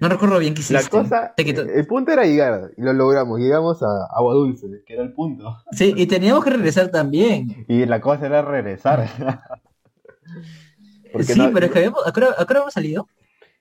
No 0.00 0.08
recuerdo 0.08 0.38
bien 0.38 0.52
qué 0.54 0.60
hiciste. 0.60 0.82
La 0.82 0.88
cosa, 0.88 1.32
quitó- 1.36 1.62
el 1.62 1.86
punto 1.86 2.12
era 2.12 2.24
llegar 2.24 2.70
y 2.76 2.82
lo 2.82 2.92
logramos. 2.92 3.38
Llegamos 3.40 3.82
a 3.82 3.86
Agua 4.14 4.34
Dulce, 4.34 4.66
que 4.86 4.94
era 4.94 5.02
el 5.02 5.12
punto. 5.14 5.56
Sí, 5.72 5.94
y 5.96 6.06
teníamos 6.06 6.44
que 6.44 6.50
regresar 6.50 6.88
también. 6.90 7.64
Y 7.68 7.86
la 7.86 8.00
cosa 8.02 8.26
era 8.26 8.42
regresar. 8.42 9.08
Porque 11.12 11.24
Sí, 11.32 11.38
no- 11.38 11.50
pero 11.52 11.66
es 11.66 11.72
que 11.72 11.78
habíamos, 11.78 12.06
¿a 12.06 12.12
qué 12.12 12.20
hora, 12.20 12.30
a 12.32 12.36
qué 12.36 12.42
hora 12.44 12.60
habíamos 12.60 12.74
salido? 12.74 13.08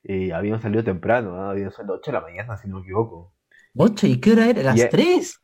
Y 0.03 0.31
habíamos 0.31 0.61
salido 0.61 0.83
temprano, 0.83 1.31
¿no? 1.35 1.49
habíamos 1.49 1.75
salido 1.75 1.93
a 1.93 1.97
las 1.97 2.01
8 2.01 2.11
de 2.11 2.17
la 2.17 2.21
mañana, 2.23 2.57
si 2.57 2.67
no 2.67 2.77
me 2.77 2.81
equivoco. 2.83 3.33
Ocho, 3.75 4.05
¿y 4.07 4.19
qué 4.19 4.33
hora 4.33 4.47
era? 4.49 4.63
Las 4.63 4.75
Ya- 4.75 4.89
tres. 4.89 5.39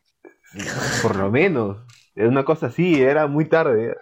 Por 1.01 1.15
lo 1.15 1.31
menos. 1.31 1.77
Era 2.15 2.30
una 2.30 2.45
cosa 2.45 2.67
así, 2.67 3.02
era 3.02 3.28
muy 3.28 3.45
tarde. 3.45 3.95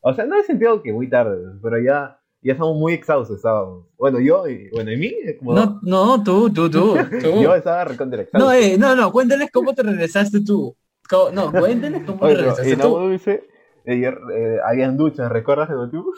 O 0.00 0.12
sea, 0.12 0.24
no 0.26 0.36
he 0.36 0.42
sentido 0.44 0.82
que 0.82 0.92
muy 0.92 1.08
tarde, 1.08 1.38
pero 1.62 1.78
ya, 1.80 2.18
ya 2.42 2.52
estamos 2.52 2.76
muy 2.76 2.92
exhaustos. 2.92 3.36
Estábamos. 3.38 3.86
Bueno, 3.96 4.20
yo, 4.20 4.46
y, 4.48 4.68
bueno, 4.70 4.92
y 4.92 4.96
mí, 4.98 5.14
como 5.38 5.54
No, 5.54 5.80
no, 5.82 6.22
tú, 6.22 6.50
tú, 6.52 6.68
tú. 6.70 6.94
tú. 7.22 7.40
yo 7.42 7.54
estaba 7.54 7.84
recontra. 7.84 8.24
No, 8.34 8.52
eh, 8.52 8.76
no, 8.78 8.94
no, 8.94 9.10
cuéntales 9.10 9.50
cómo 9.50 9.74
te 9.74 9.82
regresaste 9.82 10.40
tú. 10.44 10.76
Co- 11.08 11.30
No, 11.32 11.50
cuéntales 11.52 12.02
cómo 12.04 12.18
te 12.18 12.24
Oye, 12.26 12.34
pero 12.36 12.48
regresaste 12.50 12.72
Agua 12.82 13.00
tú. 13.00 13.06
Dulce, 13.08 13.44
ayer, 13.86 14.18
eh, 14.34 14.56
habían 14.66 14.96
duchas, 14.98 15.30
¿recuerdas 15.32 15.68
de 15.70 15.74
tú? 15.90 16.12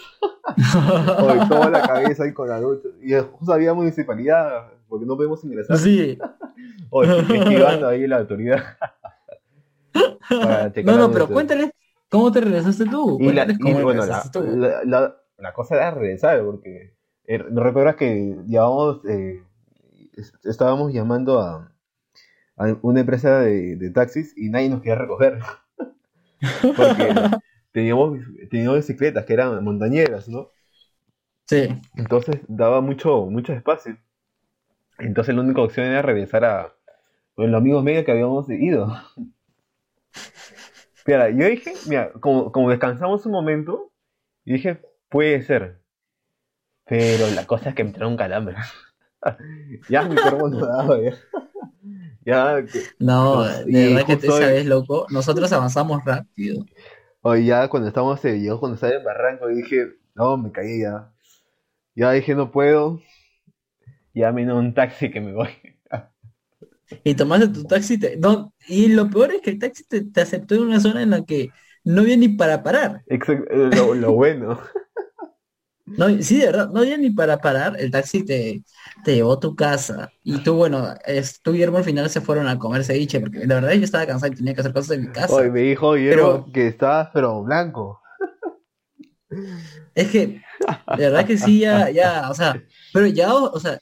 Hoy 1.21 1.49
toda 1.49 1.71
la 1.71 1.83
cabeza 1.83 2.25
ahí 2.25 2.33
con 2.33 2.49
la 2.49 2.61
ducha. 2.61 2.89
Y 3.03 3.13
justo 3.15 3.53
había 3.53 3.73
municipalidad, 3.75 4.69
porque 4.89 5.07
no 5.07 5.17
podemos 5.17 5.43
ingresar. 5.45 5.77
Sí. 5.79 6.19
Hoy 6.91 7.07
esquivando 7.29 7.87
ahí 7.89 8.07
la 8.07 8.19
autoridad. 8.19 8.65
No, 10.83 10.97
no, 10.99 11.11
pero 11.11 11.31
cuéntales 11.31 11.71
cómo 12.09 12.31
te 12.33 12.41
regresaste 12.41 12.87
tú. 12.87 13.19
Y, 13.21 13.33
la, 13.33 13.47
y, 13.59 13.73
bueno, 13.73 14.05
la, 14.05 14.05
regresaste 14.07 14.31
tú. 14.31 14.43
la, 14.45 14.85
la- 14.85 15.17
la 15.39 15.53
cosa 15.53 15.75
era 15.77 15.91
regresar, 15.91 16.43
porque 16.45 16.95
eh, 17.27 17.39
¿no 17.51 17.63
recuerdas 17.63 17.97
que 17.97 18.37
llevábamos, 18.47 19.05
eh, 19.07 19.43
es- 20.17 20.33
estábamos 20.45 20.93
llamando 20.93 21.41
a, 21.41 21.73
a 22.57 22.77
una 22.83 23.01
empresa 23.01 23.41
de, 23.41 23.77
de 23.77 23.91
taxis 23.91 24.35
y 24.37 24.51
nadie 24.51 24.71
nos 24.71 24.81
quería 24.83 24.97
recoger? 24.97 25.41
Porque 26.77 27.23
teníamos, 27.73 28.19
teníamos 28.51 28.77
bicicletas 28.79 29.25
que 29.25 29.33
eran 29.35 29.63
montañeras, 29.65 30.29
¿no? 30.29 30.51
Sí. 31.49 31.69
Entonces 31.97 32.37
daba 32.47 32.81
mucho, 32.81 33.27
mucho 33.27 33.53
espacio. 33.53 33.99
Entonces 34.99 35.35
la 35.35 35.41
única 35.43 35.63
opción 35.63 35.87
era 35.87 36.03
regresar 36.03 36.45
a 36.45 36.75
los 37.37 37.55
amigos 37.55 37.85
medios 37.85 38.05
que 38.05 38.13
habíamos 38.13 38.49
ido. 38.51 38.89
Mira, 41.07 41.31
yo 41.31 41.47
dije, 41.47 41.73
mira, 41.89 42.13
como, 42.21 42.51
como 42.53 42.71
descansamos 42.71 43.25
un 43.27 43.33
momento, 43.33 43.93
y 44.45 44.55
dije, 44.55 44.81
puede 45.09 45.43
ser. 45.43 45.81
Pero 46.87 47.29
la 47.31 47.47
cosa 47.47 47.71
es 47.71 47.75
que 47.75 47.85
me 47.85 47.91
entraron 47.91 48.17
calambres. 48.17 48.59
ya 49.89 50.03
mi 50.03 50.17
cuerpo 50.17 50.49
no 50.49 50.67
daba, 50.67 51.01
ya. 51.01 51.13
Ya, 52.25 52.61
que- 52.69 52.83
No, 52.99 53.45
de 53.45 53.95
verdad 53.95 54.05
que 54.07 54.15
hoy- 54.29 54.43
sabes, 54.43 54.67
loco. 54.67 55.07
Nosotros 55.11 55.53
avanzamos 55.53 56.05
rápido. 56.05 56.67
hoy 57.23 57.47
ya 57.47 57.69
cuando 57.69 57.87
estábamos, 57.89 58.21
yo 58.23 58.59
cuando 58.59 58.75
estaba 58.75 58.95
en 58.95 59.05
Barranco, 59.05 59.47
dije, 59.47 59.93
no, 60.17 60.37
me 60.37 60.51
caí 60.51 60.81
ya. 60.83 61.13
Ya 61.95 62.11
dije, 62.11 62.35
no 62.35 62.51
puedo. 62.51 63.01
Ya 64.15 64.33
me 64.33 64.53
un 64.53 64.75
taxi 64.75 65.11
que 65.11 65.21
me 65.21 65.33
voy. 65.33 65.49
Y 67.05 67.15
tomaste 67.15 67.49
tu 67.49 67.67
taxi. 67.67 67.99
te- 67.99 68.17
no, 68.17 68.55
y 68.69 68.89
lo 68.89 69.11
peor 69.11 69.33
es 69.35 69.43
que 69.43 69.51
el 69.51 69.59
taxi 69.59 69.85
te, 69.85 70.03
te 70.05 70.21
aceptó 70.21 70.55
en 70.57 70.63
una 70.63 70.81
zona 70.81 71.03
en 71.03 71.11
la 71.11 71.25
que 71.25 71.53
no 71.85 72.03
había 72.03 72.17
ni 72.17 72.29
para 72.31 72.63
parar. 72.63 73.05
Exacto, 73.07 73.53
lo, 73.57 73.95
lo 73.95 74.13
bueno. 74.13 74.61
No, 75.97 76.09
sí, 76.23 76.39
de 76.39 76.47
verdad, 76.47 76.69
no 76.71 76.81
había 76.81 76.99
ni 76.99 77.11
para 77.11 77.41
parar, 77.41 77.77
el 77.81 77.91
taxi 77.91 78.23
te, 78.25 78.63
te 79.03 79.15
llevó 79.15 79.35
a 79.35 79.41
tu 79.41 79.55
casa. 79.57 80.13
Y 80.23 80.43
tú, 80.43 80.55
bueno, 80.55 80.95
es, 81.07 81.41
tú 81.41 81.51
y 81.51 81.55
Guillermo 81.55 81.79
al 81.79 81.85
final 81.85 82.11
se 82.11 82.21
fueron 82.21 82.49
a 82.49 82.59
comer 82.59 82.85
ceviche, 82.85 83.19
porque 83.21 83.41
de 83.41 83.47
verdad 83.47 83.73
yo 83.73 83.85
estaba 83.85 84.07
cansado 84.07 84.33
y 84.33 84.37
tenía 84.37 84.53
que 84.55 84.61
hacer 84.61 84.73
cosas 84.75 84.97
en 84.97 85.03
mi 85.03 85.11
casa. 85.11 85.45
Hoy 85.45 85.51
me 85.51 85.61
dijo 85.61 85.93
Guillermo 85.95 86.51
que 86.53 86.67
estabas 86.69 87.11
pero 87.13 87.43
blanco. 87.43 88.01
Es 89.95 90.11
que, 90.11 90.27
de 90.93 91.03
verdad 91.05 91.27
que 91.27 91.39
sí, 91.39 91.61
ya, 91.61 91.91
ya, 91.91 92.31
o 92.31 92.35
sea, 92.35 92.63
pero 92.93 93.07
ya, 93.07 93.35
o 93.35 93.59
sea, 93.61 93.79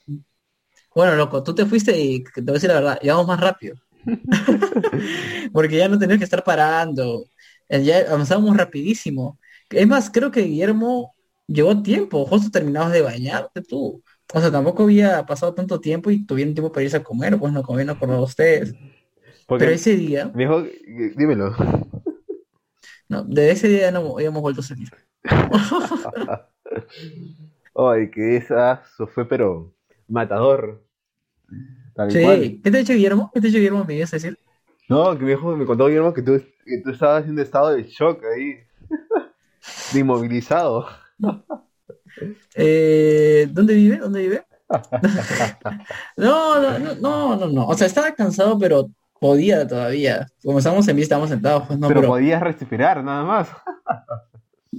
bueno, 0.95 1.15
loco, 1.15 1.43
tú 1.43 1.55
te 1.55 1.65
fuiste 1.67 1.97
y 1.99 2.23
te 2.23 2.41
voy 2.41 2.51
a 2.51 2.53
decir 2.55 2.69
la 2.69 2.75
verdad, 2.77 2.99
íbamos 3.03 3.27
más 3.27 3.39
rápido. 3.41 3.77
porque 5.53 5.77
ya 5.77 5.89
no 5.89 5.99
tenías 5.99 6.17
que 6.19 6.25
estar 6.25 6.43
parando. 6.43 7.25
Eh, 7.69 7.83
Ya 7.83 7.99
avanzábamos 8.11 8.55
rapidísimo. 8.57 9.39
Es 9.69 9.87
más, 9.87 10.09
creo 10.11 10.31
que 10.31 10.41
Guillermo 10.43 11.15
llegó 11.47 11.71
a 11.71 11.83
tiempo, 11.83 12.25
justo 12.25 12.51
terminabas 12.51 12.91
de 12.93 13.01
bañarte 13.01 13.61
tú. 13.61 14.03
O 14.33 14.39
sea, 14.41 14.51
tampoco 14.51 14.83
había 14.83 15.25
pasado 15.25 15.53
tanto 15.53 15.79
tiempo 15.79 16.11
y 16.11 16.25
tuvieron 16.25 16.53
tiempo 16.55 16.71
para 16.71 16.83
irse 16.83 16.97
a 16.97 17.03
comer, 17.03 17.37
pues 17.39 17.53
no 17.53 17.63
comían 17.63 17.89
acordado 17.89 18.23
ustedes. 18.23 18.75
Porque 19.47 19.65
Pero 19.65 19.71
ese 19.73 19.95
día, 19.97 20.35
dímelo. 21.17 21.55
no, 23.09 23.23
de 23.23 23.51
ese 23.51 23.67
día 23.67 23.91
no 23.91 23.99
habíamos 24.17 24.41
vuelto 24.41 24.61
a 24.61 24.63
salir. 24.63 24.89
Ay, 27.75 28.09
que 28.11 28.37
esa 28.37 28.83
fue 29.13 29.27
pero 29.27 29.73
matador. 30.07 30.84
Tal 31.95 32.11
cual. 32.11 32.41
Sí, 32.41 32.61
¿qué 32.63 32.71
te 32.71 32.77
ha 32.77 32.79
dicho 32.79 32.93
Guillermo? 32.93 33.31
¿Qué 33.33 33.41
te 33.41 33.47
ha 33.47 33.49
dicho 33.49 33.59
Guillermo? 33.59 33.85
¿Me 33.85 33.95
ibas 33.95 34.13
a 34.13 34.17
decir? 34.17 34.37
No, 34.89 35.17
que 35.17 35.23
me 35.23 35.31
dijo, 35.31 35.55
me 35.55 35.65
contó 35.65 35.87
Guillermo 35.87 36.13
que 36.13 36.21
tú, 36.21 36.41
que 36.65 36.81
tú 36.83 36.91
estabas 36.91 37.23
en 37.25 37.31
un 37.31 37.39
estado 37.39 37.71
de 37.71 37.83
shock 37.83 38.23
ahí. 38.25 38.59
De 39.93 39.99
inmovilizado. 39.99 40.87
Eh, 42.55 43.47
¿dónde 43.51 43.73
vive? 43.73 43.97
¿Dónde 43.97 44.21
vive? 44.21 44.43
No, 46.17 46.61
no, 46.61 46.79
no, 46.79 46.95
no, 46.95 47.35
no, 47.35 47.47
no. 47.47 47.67
O 47.67 47.75
sea, 47.75 47.87
estaba 47.87 48.13
cansado, 48.13 48.57
pero 48.57 48.89
podía 49.19 49.67
todavía. 49.67 50.27
Como 50.43 50.59
estábamos 50.59 50.87
en 50.87 50.95
mí, 50.95 51.01
estábamos 51.01 51.29
sentados, 51.29 51.63
pues 51.67 51.79
no, 51.79 51.87
pero, 51.87 52.01
pero 52.01 52.11
podías 52.13 52.41
respirar 52.41 53.03
nada 53.03 53.23
más. 53.23 53.49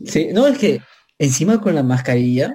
Sí, 0.04 0.28
no, 0.32 0.46
es 0.46 0.58
que 0.58 0.80
encima 1.18 1.60
con 1.60 1.74
la 1.74 1.82
mascarilla, 1.82 2.54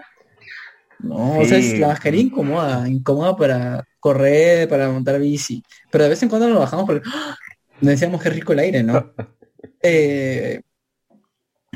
no, 1.03 1.39
o 1.39 1.45
sea, 1.45 1.57
es 1.57 1.71
Sí. 1.71 1.77
la 1.77 1.87
mascarilla 1.89 2.23
incomoda, 2.23 2.87
incomoda 2.89 3.35
para 3.35 3.87
correr, 3.99 4.67
para 4.69 4.89
montar 4.89 5.19
bici, 5.19 5.63
pero 5.91 6.03
de 6.05 6.11
vez 6.11 6.23
en 6.23 6.29
cuando 6.29 6.49
lo 6.49 6.59
bajamos 6.59 6.85
porque 6.85 7.03
¡ah! 7.07 7.35
nos 7.81 7.91
decíamos 7.91 8.21
que 8.21 8.29
rico 8.29 8.53
el 8.53 8.59
aire, 8.59 8.83
¿no? 8.83 9.13
Eh, 9.83 10.61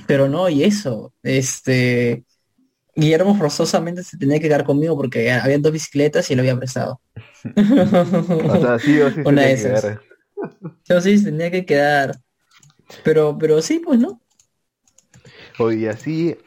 pero 0.07 0.27
no, 0.29 0.49
y 0.49 0.63
eso, 0.63 1.13
este, 1.23 2.25
Guillermo 2.95 3.35
forzosamente 3.38 4.03
se 4.03 4.17
tenía 4.17 4.38
que 4.39 4.47
quedar 4.47 4.65
conmigo 4.65 4.95
porque 4.97 5.31
había 5.31 5.59
dos 5.59 5.71
bicicletas 5.71 6.29
y 6.31 6.35
lo 6.35 6.41
había 6.41 6.57
prestado. 6.57 7.01
O 8.45 8.61
sea, 8.61 8.79
sí 8.79 8.99
o 9.01 9.11
sí 9.11 9.21
Una 9.25 9.43
de 9.43 9.53
esas. 9.53 9.99
Yo 10.88 11.01
sí, 11.01 11.17
se 11.17 11.25
tenía 11.25 11.51
que 11.51 11.65
quedar. 11.65 12.17
Pero, 13.03 13.38
pero 13.38 13.61
sí, 13.61 13.79
pues, 13.83 13.99
¿no? 13.99 14.21
Oye, 15.59 15.89
así 15.89 16.38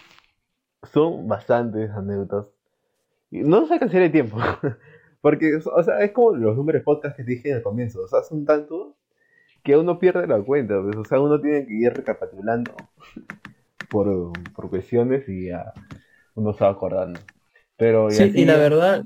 son 0.92 1.28
bastantes 1.28 1.90
anécdotas. 1.90 2.46
No 3.30 3.66
se 3.66 3.74
alcanzaría 3.74 4.06
el 4.06 4.12
tiempo. 4.12 4.38
Porque, 5.20 5.56
o 5.56 5.82
sea, 5.82 6.00
es 6.00 6.12
como 6.12 6.36
los 6.36 6.56
números 6.56 6.82
podcast 6.84 7.16
que 7.16 7.24
te 7.24 7.32
dije 7.32 7.52
al 7.54 7.62
comienzo. 7.62 8.02
O 8.02 8.08
sea, 8.08 8.22
son 8.22 8.44
tantos 8.44 8.94
que 9.64 9.76
uno 9.76 9.98
pierde 9.98 10.26
la 10.26 10.40
cuenta. 10.40 10.80
pues, 10.82 10.96
o 10.96 11.04
sea, 11.04 11.20
uno 11.20 11.40
tiene 11.40 11.66
que 11.66 11.74
ir 11.74 11.92
recapitulando 11.92 12.72
por, 13.90 14.32
por 14.54 14.70
cuestiones 14.70 15.28
y 15.28 15.46
ya 15.48 15.72
uno 16.34 16.52
se 16.54 16.64
va 16.64 16.70
acordando. 16.70 17.20
Pero, 17.76 18.08
y 18.08 18.12
Sí, 18.14 18.22
así- 18.24 18.38
y 18.40 18.44
la 18.44 18.56
verdad, 18.56 19.02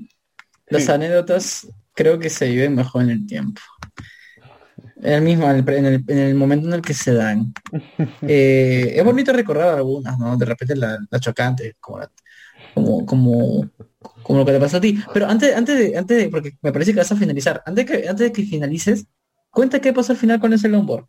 las 0.67 0.85
Sí. 0.85 0.91
anécdotas 0.91 1.67
creo 1.93 2.19
que 2.19 2.29
se 2.29 2.47
viven 2.49 2.75
mejor 2.75 3.03
en 3.03 3.09
el 3.09 3.25
tiempo. 3.25 3.61
En 4.97 5.13
el 5.13 5.21
mismo, 5.21 5.49
en 5.49 5.57
el, 5.57 5.69
en 5.69 5.85
el- 5.85 6.03
en 6.07 6.17
el 6.17 6.35
momento 6.35 6.67
en 6.67 6.73
el 6.75 6.81
que 6.81 6.93
se 6.93 7.13
dan. 7.13 7.53
Eh, 8.27 8.93
es 8.95 9.03
bonito 9.03 9.33
recordar 9.33 9.75
algunas, 9.77 10.17
¿no? 10.17 10.37
De 10.37 10.45
repente 10.45 10.75
la, 10.75 10.97
la 11.09 11.19
chocante, 11.19 11.75
como, 11.79 11.99
la- 11.99 12.11
como, 12.73 13.05
como, 13.05 13.69
como 14.23 14.39
lo 14.39 14.45
que 14.45 14.51
te 14.51 14.59
pasó 14.59 14.77
a 14.77 14.81
ti. 14.81 14.99
Pero 15.13 15.27
antes, 15.27 15.55
antes 15.55 15.77
de, 15.77 15.97
antes 15.97 16.17
de, 16.17 16.29
porque 16.29 16.53
me 16.61 16.71
parece 16.71 16.91
que 16.91 16.99
vas 16.99 17.11
a 17.11 17.15
finalizar, 17.15 17.61
antes 17.65 17.85
que, 17.85 18.07
antes 18.07 18.27
de 18.27 18.31
que 18.31 18.43
finalices, 18.43 19.07
cuenta 19.49 19.79
qué 19.79 19.93
pasó 19.93 20.13
al 20.13 20.17
final 20.17 20.39
con 20.39 20.53
ese 20.53 20.69
longboard. 20.69 21.05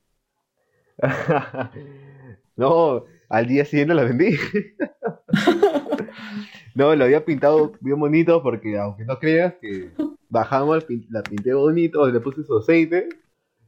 no, 2.57 3.05
al 3.29 3.46
día 3.46 3.64
siguiente 3.64 3.94
la 3.94 4.05
vendí. 4.05 4.37
no, 6.74 6.94
lo 6.94 7.05
había 7.05 7.24
pintado 7.24 7.72
bien 7.81 7.98
bonito 7.98 8.42
porque 8.42 8.79
aunque 8.79 9.05
no 9.05 9.18
creas 9.18 9.55
que 9.61 9.90
bajamos, 10.29 10.87
la 11.11 11.22
pinté 11.22 11.55
bonito, 11.55 12.07
le 12.09 12.20
puse 12.20 12.44
su 12.44 12.59
aceite 12.59 13.09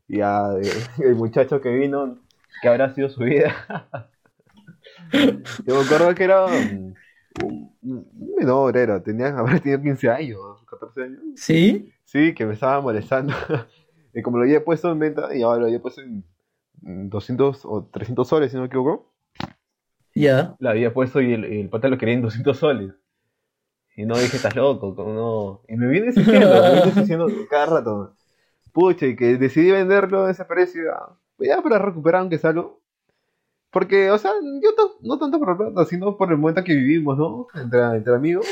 y 0.09 0.21
a, 0.21 0.53
eh, 0.63 0.71
el 1.05 1.17
muchacho 1.17 1.61
que 1.61 1.71
vino, 1.71 2.19
que 2.63 2.69
habrá 2.69 2.95
sido 2.95 3.09
su 3.09 3.25
vida. 3.25 3.55
Yo 5.67 5.77
me 5.77 5.85
acuerdo 5.85 6.15
que 6.15 6.25
era 6.25 6.47
un 6.47 6.95
menor, 7.83 8.77
era, 8.77 9.03
tenía, 9.03 9.29
habrá 9.39 9.59
tenido 9.59 9.83
15 9.83 10.11
años, 10.11 10.65
14 10.69 11.03
años. 11.03 11.21
¿Sí? 11.37 11.93
Sí, 12.05 12.35
que 12.35 12.47
me 12.47 12.55
estaba 12.55 12.81
molestando. 12.81 13.35
Y 14.15 14.23
como 14.23 14.39
lo 14.39 14.45
había 14.45 14.65
puesto 14.65 14.91
en 14.91 14.99
venta, 14.99 15.37
y 15.37 15.43
ahora 15.43 15.61
lo 15.61 15.67
había 15.67 15.83
puesto 15.83 16.01
en 16.01 16.25
en 16.85 17.11
200 17.11 17.65
o 17.65 17.89
300 17.93 18.29
soles, 18.29 18.51
si 18.51 18.57
no 18.57 18.63
me 18.63 18.67
equivoco. 18.69 19.13
Ya. 20.15 20.57
La 20.59 20.71
había 20.71 20.93
puesto 20.93 21.21
y 21.21 21.33
el, 21.33 21.45
el 21.45 21.69
pata 21.69 21.89
lo 21.89 21.99
quería 21.99 22.15
en 22.15 22.23
200 22.23 22.57
soles. 22.57 22.95
Y 23.97 24.05
no 24.05 24.17
dije, 24.19 24.37
estás 24.37 24.55
loco, 24.55 24.95
como 24.95 25.13
no. 25.13 25.63
Y 25.69 25.77
me 25.77 25.89
viene 25.89 26.09
diciendo, 26.09 26.49
me 26.63 26.83
viene 26.83 27.01
diciendo 27.01 27.29
cada 27.49 27.67
rato. 27.67 28.15
Pucha, 28.73 29.07
y 29.07 29.17
que 29.17 29.39
decidí 29.39 29.71
venderlo 29.71 30.25
a 30.25 30.31
ese 30.31 30.45
precio, 30.45 30.83
ya, 30.85 31.57
ya 31.57 31.63
para 31.63 31.79
recuperar 31.79 32.21
aunque 32.21 32.39
sea 32.39 32.51
algo. 32.51 32.83
Porque, 33.71 34.11
o 34.11 34.19
sea, 34.19 34.33
yo 34.63 34.71
no 35.03 35.19
tanto 35.19 35.39
por 35.39 35.49
la 35.51 35.57
plata, 35.57 35.85
sino 35.89 36.17
por 36.17 36.31
el 36.31 36.39
momento 36.39 36.65
que 36.65 36.75
vivimos, 36.75 37.19
¿no? 37.19 37.47
Entre, 37.55 37.81
entre 37.81 38.15
amigos. 38.15 38.47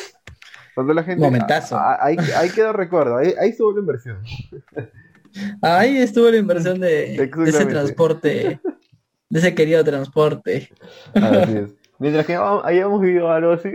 Cuando 0.75 0.93
la 0.93 1.03
gente... 1.05 1.23
Momentazo. 1.25 1.77
a- 1.77 1.95
a- 1.95 2.05
Ahí, 2.07 2.17
ahí 2.37 2.51
quedó 2.51 2.73
recuerdo, 2.73 3.17
ahí, 3.17 3.33
ahí 3.41 3.51
estuvo 3.51 3.73
la 3.73 3.81
inversión. 3.81 4.19
Ahí 5.63 5.97
estuvo 5.99 6.31
la 6.31 6.37
inversión 6.37 6.81
de, 6.81 7.17
de 7.17 7.31
ese 7.47 7.67
transporte, 7.67 8.61
de 9.31 9.39
ese 9.39 9.55
querido 9.55 9.83
transporte. 9.85 10.69
Así 11.15 11.57
es. 11.57 11.75
Mientras 11.99 12.27
que 12.27 12.35
hayamos- 12.37 13.01
vivido 13.01 13.31
algo 13.31 13.53
así, 13.53 13.71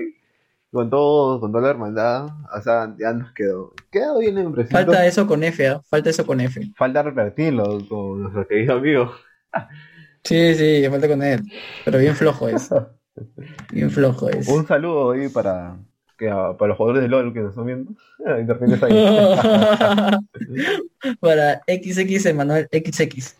con 0.72 0.90
todo, 0.90 1.40
con 1.40 1.52
toda 1.52 1.64
la 1.64 1.70
hermandad, 1.72 2.28
o 2.56 2.62
sea, 2.62 2.94
ya 3.00 3.12
nos 3.14 3.32
quedó. 3.34 3.74
Quedó 3.92 4.20
bien 4.20 4.36
la 4.36 4.42
impresión. 4.42 4.72
Falta 4.72 5.06
eso 5.06 5.26
con 5.26 5.44
F, 5.44 5.68
¿ah? 5.68 5.82
Falta 5.90 6.10
eso 6.12 6.26
con 6.26 6.40
F. 6.42 6.62
Falta 6.78 7.02
repetirlo 7.02 7.80
con 7.90 8.22
nuestro 8.24 8.48
querido 8.48 8.76
amigo. 8.76 9.12
Sí, 10.24 10.56
sí, 10.56 10.88
falta 10.90 11.08
con 11.08 11.24
él. 11.24 11.42
Pero 11.86 12.00
bien 12.00 12.16
flojo 12.16 12.48
es. 12.50 12.70
Bien 13.74 13.92
flojo 13.92 14.30
es. 14.30 14.48
Un 14.48 14.66
saludo 14.66 15.12
ahí 15.12 15.28
para, 15.28 15.78
que, 16.18 16.28
para 16.28 16.68
los 16.68 16.78
jugadores 16.78 17.02
de 17.02 17.10
LOL 17.10 17.34
que 17.34 17.42
nos 17.42 17.50
están 17.50 17.66
viendo. 17.66 17.92
De 18.18 18.46
repente 18.46 18.76
está 18.76 18.88
ahí. 18.88 20.18
Para 21.20 21.62
XX 21.68 22.26
Emanuel 22.28 22.70
XX. 22.72 23.36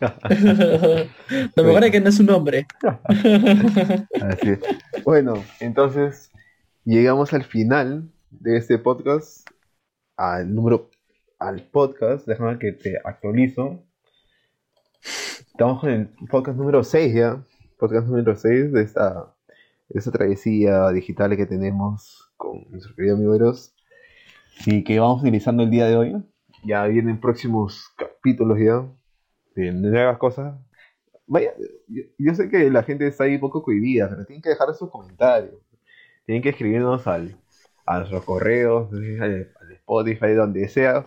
Lo 1.56 1.64
mejor 1.64 1.84
es 1.84 1.90
que 1.90 2.00
no 2.00 2.08
es 2.08 2.20
un 2.20 2.26
nombre. 2.26 2.66
Así 4.20 4.50
es. 4.50 4.60
Bueno, 5.04 5.44
entonces 5.60 6.30
llegamos 6.84 7.32
al 7.32 7.44
final 7.44 8.10
de 8.30 8.56
este 8.56 8.78
podcast, 8.78 9.46
al 10.16 10.54
número, 10.54 10.90
al 11.38 11.62
podcast, 11.62 12.26
déjame 12.26 12.58
que 12.58 12.72
te 12.72 12.98
actualizo. 13.04 13.84
Estamos 15.52 15.80
con 15.80 15.90
el 15.90 16.08
podcast 16.30 16.56
número 16.56 16.82
6 16.82 17.14
ya, 17.14 17.44
podcast 17.76 18.06
número 18.06 18.34
6 18.34 18.72
de 18.72 18.82
esta, 18.82 19.34
de 19.88 19.98
esta 19.98 20.10
travesía 20.10 20.88
digital 20.90 21.36
que 21.36 21.44
tenemos 21.44 22.30
con 22.36 22.64
nuestro 22.70 22.94
querido 22.94 23.16
amigo 23.16 23.34
Eros 23.34 23.74
y 24.64 24.82
que 24.84 24.98
vamos 24.98 25.20
utilizando 25.20 25.62
el 25.62 25.70
día 25.70 25.86
de 25.86 25.96
hoy. 25.96 26.16
Ya 26.64 26.86
vienen 26.86 27.20
próximos 27.20 27.92
capítulos 27.96 28.58
ya 28.58 28.86
de 29.54 29.72
nuevas 29.72 30.16
cosas. 30.16 30.54
Vaya, 31.26 31.52
yo, 31.88 32.04
yo 32.16 32.34
sé 32.34 32.48
que 32.48 32.70
la 32.70 32.82
gente 32.82 33.06
está 33.06 33.24
ahí 33.24 33.34
un 33.34 33.40
poco 33.40 33.62
cohibida, 33.62 34.08
pero 34.08 34.24
tienen 34.24 34.40
que 34.42 34.50
dejar 34.50 34.72
sus 34.74 34.88
comentarios. 34.88 35.54
Tienen 36.24 36.42
que 36.42 36.50
escribirnos 36.50 37.06
al, 37.06 37.36
a 37.84 37.98
nuestros 37.98 38.24
correos, 38.24 38.90
al, 38.92 39.52
al 39.60 39.72
Spotify, 39.72 40.32
donde 40.32 40.68
sea. 40.68 41.06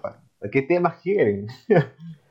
¿Qué 0.52 0.62
temas 0.62 1.02
quieren? 1.02 1.48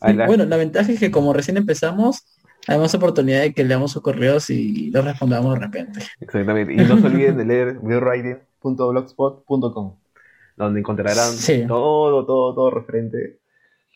La- 0.00 0.26
Bueno, 0.26 0.44
la 0.44 0.56
ventaja 0.56 0.92
es 0.92 1.00
que 1.00 1.10
como 1.10 1.32
recién 1.32 1.56
empezamos, 1.56 2.24
hay 2.68 2.78
más 2.78 2.94
oportunidad 2.94 3.40
de 3.42 3.54
que 3.54 3.64
leamos 3.64 3.92
sus 3.92 4.02
correos 4.02 4.50
y 4.50 4.90
los 4.90 5.04
respondamos 5.04 5.54
de 5.54 5.60
repente. 5.60 6.00
Exactamente. 6.20 6.72
Y 6.74 6.76
no 6.76 6.98
se 6.98 7.06
olviden 7.06 7.36
de 7.38 7.44
leer 7.44 7.78
webwriting.blogspot.com, 7.80 9.96
donde 10.56 10.80
encontrarán 10.80 11.32
Sí. 11.32 11.64
todo, 11.66 12.24
todo, 12.26 12.54
todo 12.54 12.70
referente 12.70 13.38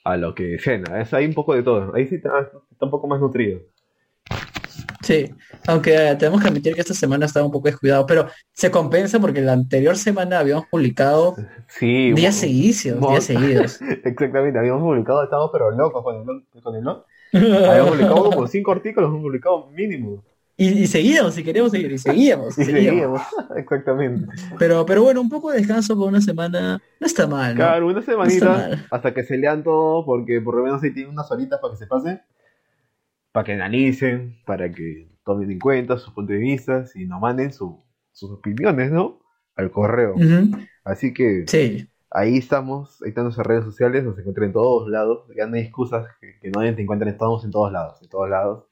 a 0.04 0.16
lo 0.16 0.34
que 0.34 0.58
cena. 0.58 1.00
Es 1.00 1.12
ahí 1.12 1.26
un 1.26 1.34
poco 1.34 1.54
de 1.54 1.62
todo. 1.62 1.94
Ahí 1.94 2.06
sí 2.06 2.16
está, 2.16 2.30
está 2.70 2.84
un 2.86 2.90
poco 2.90 3.06
más 3.06 3.20
nutrido. 3.20 3.60
Sí, 5.02 5.30
aunque 5.66 5.94
eh, 6.10 6.16
tenemos 6.16 6.42
que 6.42 6.48
admitir 6.48 6.74
que 6.74 6.80
esta 6.82 6.92
semana 6.94 7.24
estaba 7.26 7.46
un 7.46 7.52
poco 7.52 7.68
descuidado, 7.68 8.04
pero 8.06 8.26
se 8.52 8.70
compensa 8.70 9.18
porque 9.18 9.40
la 9.40 9.54
anterior 9.54 9.96
semana 9.96 10.38
habíamos 10.40 10.66
publicado 10.66 11.36
Sí, 11.68 12.12
días 12.12 12.34
seguidos, 12.34 13.00
días 13.08 13.24
seguidos. 13.24 13.80
Exactamente, 14.04 14.58
habíamos 14.58 14.82
publicado, 14.82 15.22
estábamos 15.24 15.50
pero 15.52 15.70
locos 15.70 16.02
con 16.04 16.16
el 16.16 16.22
blog, 16.24 16.42
con 16.62 16.74
el 16.74 16.82
blog. 16.82 17.04
Habíamos 17.32 17.90
publicado 17.90 18.24
como 18.30 18.46
cinco 18.46 18.72
artículos, 18.72 19.08
hemos 19.08 19.22
publicado 19.22 19.66
mínimo. 19.70 20.22
Y, 20.58 20.82
y 20.82 20.86
seguíamos, 20.88 21.32
si 21.32 21.42
queríamos 21.42 21.72
seguir, 21.72 21.90
y 21.92 21.96
seguíamos, 21.98 22.58
Y 22.58 22.64
seguíamos. 22.66 23.22
seguíamos, 23.22 23.22
exactamente. 23.56 24.26
Pero, 24.58 24.84
pero 24.84 25.02
bueno, 25.02 25.22
un 25.22 25.30
poco 25.30 25.50
de 25.50 25.56
descanso 25.58 25.96
por 25.96 26.08
una 26.08 26.20
semana 26.20 26.82
no 27.00 27.06
está 27.06 27.26
mal, 27.26 27.54
¿no? 27.54 27.56
Claro, 27.56 27.86
una 27.86 28.02
semanita 28.02 28.86
hasta 28.90 29.14
que 29.14 29.24
se 29.24 29.38
lean 29.38 29.62
todo, 29.64 30.04
porque 30.04 30.42
por 30.42 30.56
lo 30.56 30.64
menos 30.64 30.82
ahí 30.82 30.92
tienen 30.92 31.12
unas 31.12 31.30
horitas 31.30 31.58
para 31.62 31.72
que 31.72 31.78
se 31.78 31.86
pasen, 31.86 32.20
para 33.32 33.44
que 33.44 33.52
analicen, 33.52 34.36
para 34.46 34.70
que 34.70 35.08
tomen 35.24 35.50
en 35.50 35.58
cuenta 35.58 35.96
sus 35.98 36.12
puntos 36.12 36.32
de 36.34 36.38
vista 36.38 36.84
y 36.94 37.06
nos 37.06 37.20
manden 37.20 37.52
su- 37.52 37.82
sus 38.12 38.30
opiniones, 38.32 38.90
¿no? 38.90 39.20
Al 39.56 39.70
correo. 39.70 40.14
Ujú, 40.14 40.56
Así 40.84 41.12
que 41.12 41.44
Sí, 41.46 41.86
ahí 42.10 42.38
estamos, 42.38 43.00
ahí 43.02 43.10
están 43.10 43.24
nuestras 43.24 43.46
redes 43.46 43.64
sociales, 43.64 44.02
nos 44.04 44.18
encuentran 44.18 44.46
en 44.48 44.52
todos 44.54 44.88
lados, 44.88 45.24
ya 45.36 45.46
no 45.46 45.56
hay 45.56 45.62
excusas 45.62 46.06
que, 46.20 46.38
que 46.40 46.50
no 46.50 46.60
te 46.60 46.82
encuentran, 46.82 47.12
estamos 47.12 47.44
en 47.44 47.50
todos 47.50 47.70
lados, 47.70 48.02
en 48.02 48.08
todos 48.08 48.28
lados. 48.30 48.64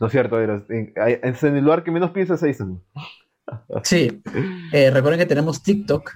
¿No 0.00 0.06
es 0.06 0.12
cierto, 0.12 0.40
Eros? 0.40 0.62
En, 0.70 0.92
en 0.96 1.56
el 1.56 1.64
lugar 1.64 1.84
que 1.84 1.90
menos 1.90 2.10
piensas, 2.10 2.42
ahí 2.42 2.50
estamos. 2.50 2.80
sí. 3.84 4.22
Eh, 4.72 4.90
recuerden 4.90 5.20
que 5.20 5.26
tenemos 5.26 5.62
TikTok. 5.62 6.10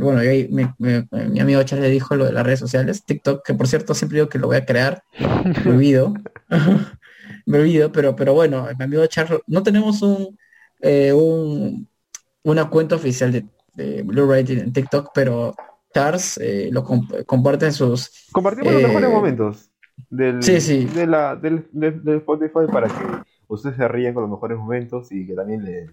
Bueno, 0.00 0.22
yo 0.24 0.30
mi, 0.50 0.66
mi- 0.78 1.08
mi 1.30 1.40
amigo 1.40 1.62
Charles 1.62 1.86
le 1.88 1.92
dijo 1.92 2.16
lo 2.16 2.24
de 2.24 2.32
las 2.32 2.44
redes 2.44 2.58
sociales. 2.58 3.04
TikTok, 3.04 3.44
que 3.46 3.54
por 3.54 3.68
cierto 3.68 3.94
siempre 3.94 4.16
digo 4.16 4.28
que 4.28 4.38
lo 4.38 4.48
voy 4.48 4.56
a 4.56 4.64
crear. 4.66 5.02
Olvido. 5.66 6.14
Me 7.48 7.58
olvido, 7.58 7.90
pero, 7.92 8.14
pero 8.16 8.34
bueno, 8.34 8.66
mi 8.78 8.84
amigo 8.84 9.06
Charles, 9.06 9.40
no 9.46 9.62
tenemos 9.62 10.02
un, 10.02 10.38
eh, 10.80 11.12
un 11.12 11.88
una 12.44 12.70
cuenta 12.70 12.96
oficial 12.96 13.32
de, 13.32 13.46
de 13.74 14.02
Blu-ray 14.02 14.44
en 14.48 14.72
TikTok, 14.72 15.10
pero 15.14 15.54
Charles 15.94 16.38
eh, 16.38 16.70
lo 16.72 16.84
comp- 16.84 17.24
comparte 17.26 17.66
en 17.66 17.72
sus 17.72 18.10
Compartimos 18.32 18.72
los 18.72 18.82
Eh, 18.82 18.88
mejores 18.88 19.10
momentos 19.10 19.70
del, 20.10 20.42
sí, 20.42 20.60
sí. 20.60 20.86
De 20.94 21.06
la, 21.06 21.36
del, 21.36 21.66
del- 21.72 22.04
del 22.04 22.16
Spotify 22.18 22.66
para 22.72 22.88
que 22.88 23.04
ustedes 23.48 23.76
se 23.76 23.88
rían 23.88 24.14
con 24.14 24.22
los 24.22 24.30
mejores 24.30 24.58
momentos 24.58 25.10
y 25.12 25.26
que 25.26 25.34
también 25.34 25.64
le... 25.64 25.90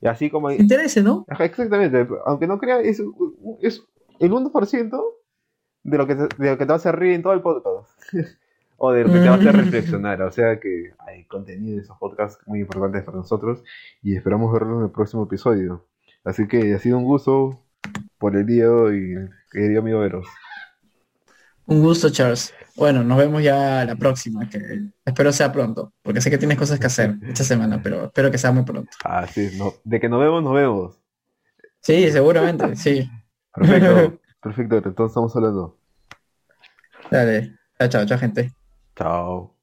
Y 0.00 0.06
así 0.06 0.30
como... 0.30 0.50
interese, 0.50 1.02
¿no? 1.02 1.26
Exactamente, 1.28 2.06
aunque 2.26 2.46
no 2.46 2.58
crean, 2.58 2.84
es, 2.84 3.02
es 3.60 3.84
el 4.20 4.32
1% 4.32 5.04
de 5.82 5.98
lo, 5.98 6.06
que 6.06 6.14
te, 6.14 6.22
de 6.22 6.50
lo 6.50 6.58
que 6.58 6.66
te 6.66 6.72
va 6.72 6.80
a 6.82 6.92
reír 6.92 7.14
en 7.14 7.22
todo 7.22 7.32
el 7.32 7.42
podcast. 7.42 7.90
O 8.78 8.92
de 8.92 9.02
lo 9.04 9.12
que 9.12 9.18
te 9.18 9.28
va 9.28 9.34
a 9.34 9.38
hacer 9.38 9.56
reflexionar. 9.56 10.22
O 10.22 10.30
sea 10.30 10.58
que 10.58 10.94
hay 10.98 11.24
contenido 11.24 11.74
en 11.74 11.80
esos 11.80 11.98
podcasts 11.98 12.42
muy 12.46 12.60
importantes 12.60 13.02
para 13.02 13.18
nosotros 13.18 13.62
y 14.02 14.16
esperamos 14.16 14.52
verlo 14.52 14.78
en 14.78 14.84
el 14.84 14.90
próximo 14.90 15.24
episodio. 15.24 15.86
Así 16.24 16.46
que 16.46 16.74
ha 16.74 16.78
sido 16.78 16.98
un 16.98 17.04
gusto 17.04 17.60
por 18.18 18.36
el 18.36 18.46
día 18.46 18.64
de 18.64 18.70
hoy, 18.70 19.30
querido 19.50 19.80
amigo 19.80 20.00
Veros. 20.00 20.26
Un 21.66 21.82
gusto, 21.82 22.08
Charles. 22.10 22.54
Bueno, 22.76 23.02
nos 23.02 23.18
vemos 23.18 23.42
ya 23.42 23.84
la 23.84 23.96
próxima, 23.96 24.48
que 24.48 24.58
espero 25.04 25.32
sea 25.32 25.52
pronto, 25.52 25.92
porque 26.02 26.20
sé 26.20 26.30
que 26.30 26.38
tienes 26.38 26.56
cosas 26.56 26.78
que 26.78 26.86
hacer 26.86 27.16
esta 27.22 27.44
semana, 27.44 27.80
pero 27.82 28.04
espero 28.06 28.30
que 28.30 28.38
sea 28.38 28.52
muy 28.52 28.62
pronto. 28.62 28.90
Ah, 29.04 29.26
sí, 29.26 29.50
no, 29.58 29.74
de 29.84 30.00
que 30.00 30.08
nos 30.08 30.20
vemos, 30.20 30.42
nos 30.42 30.54
vemos. 30.54 30.98
Sí, 31.80 32.10
seguramente, 32.10 32.74
sí. 32.76 33.10
Perfecto, 33.52 34.20
perfecto, 34.40 34.76
entonces 34.76 35.10
estamos 35.10 35.36
hablando. 35.36 35.76
Dale. 37.10 37.58
Chao, 37.78 37.88
chao, 37.88 38.06
chao, 38.06 38.18
gente. 38.18 38.57
Chao. 38.98 39.54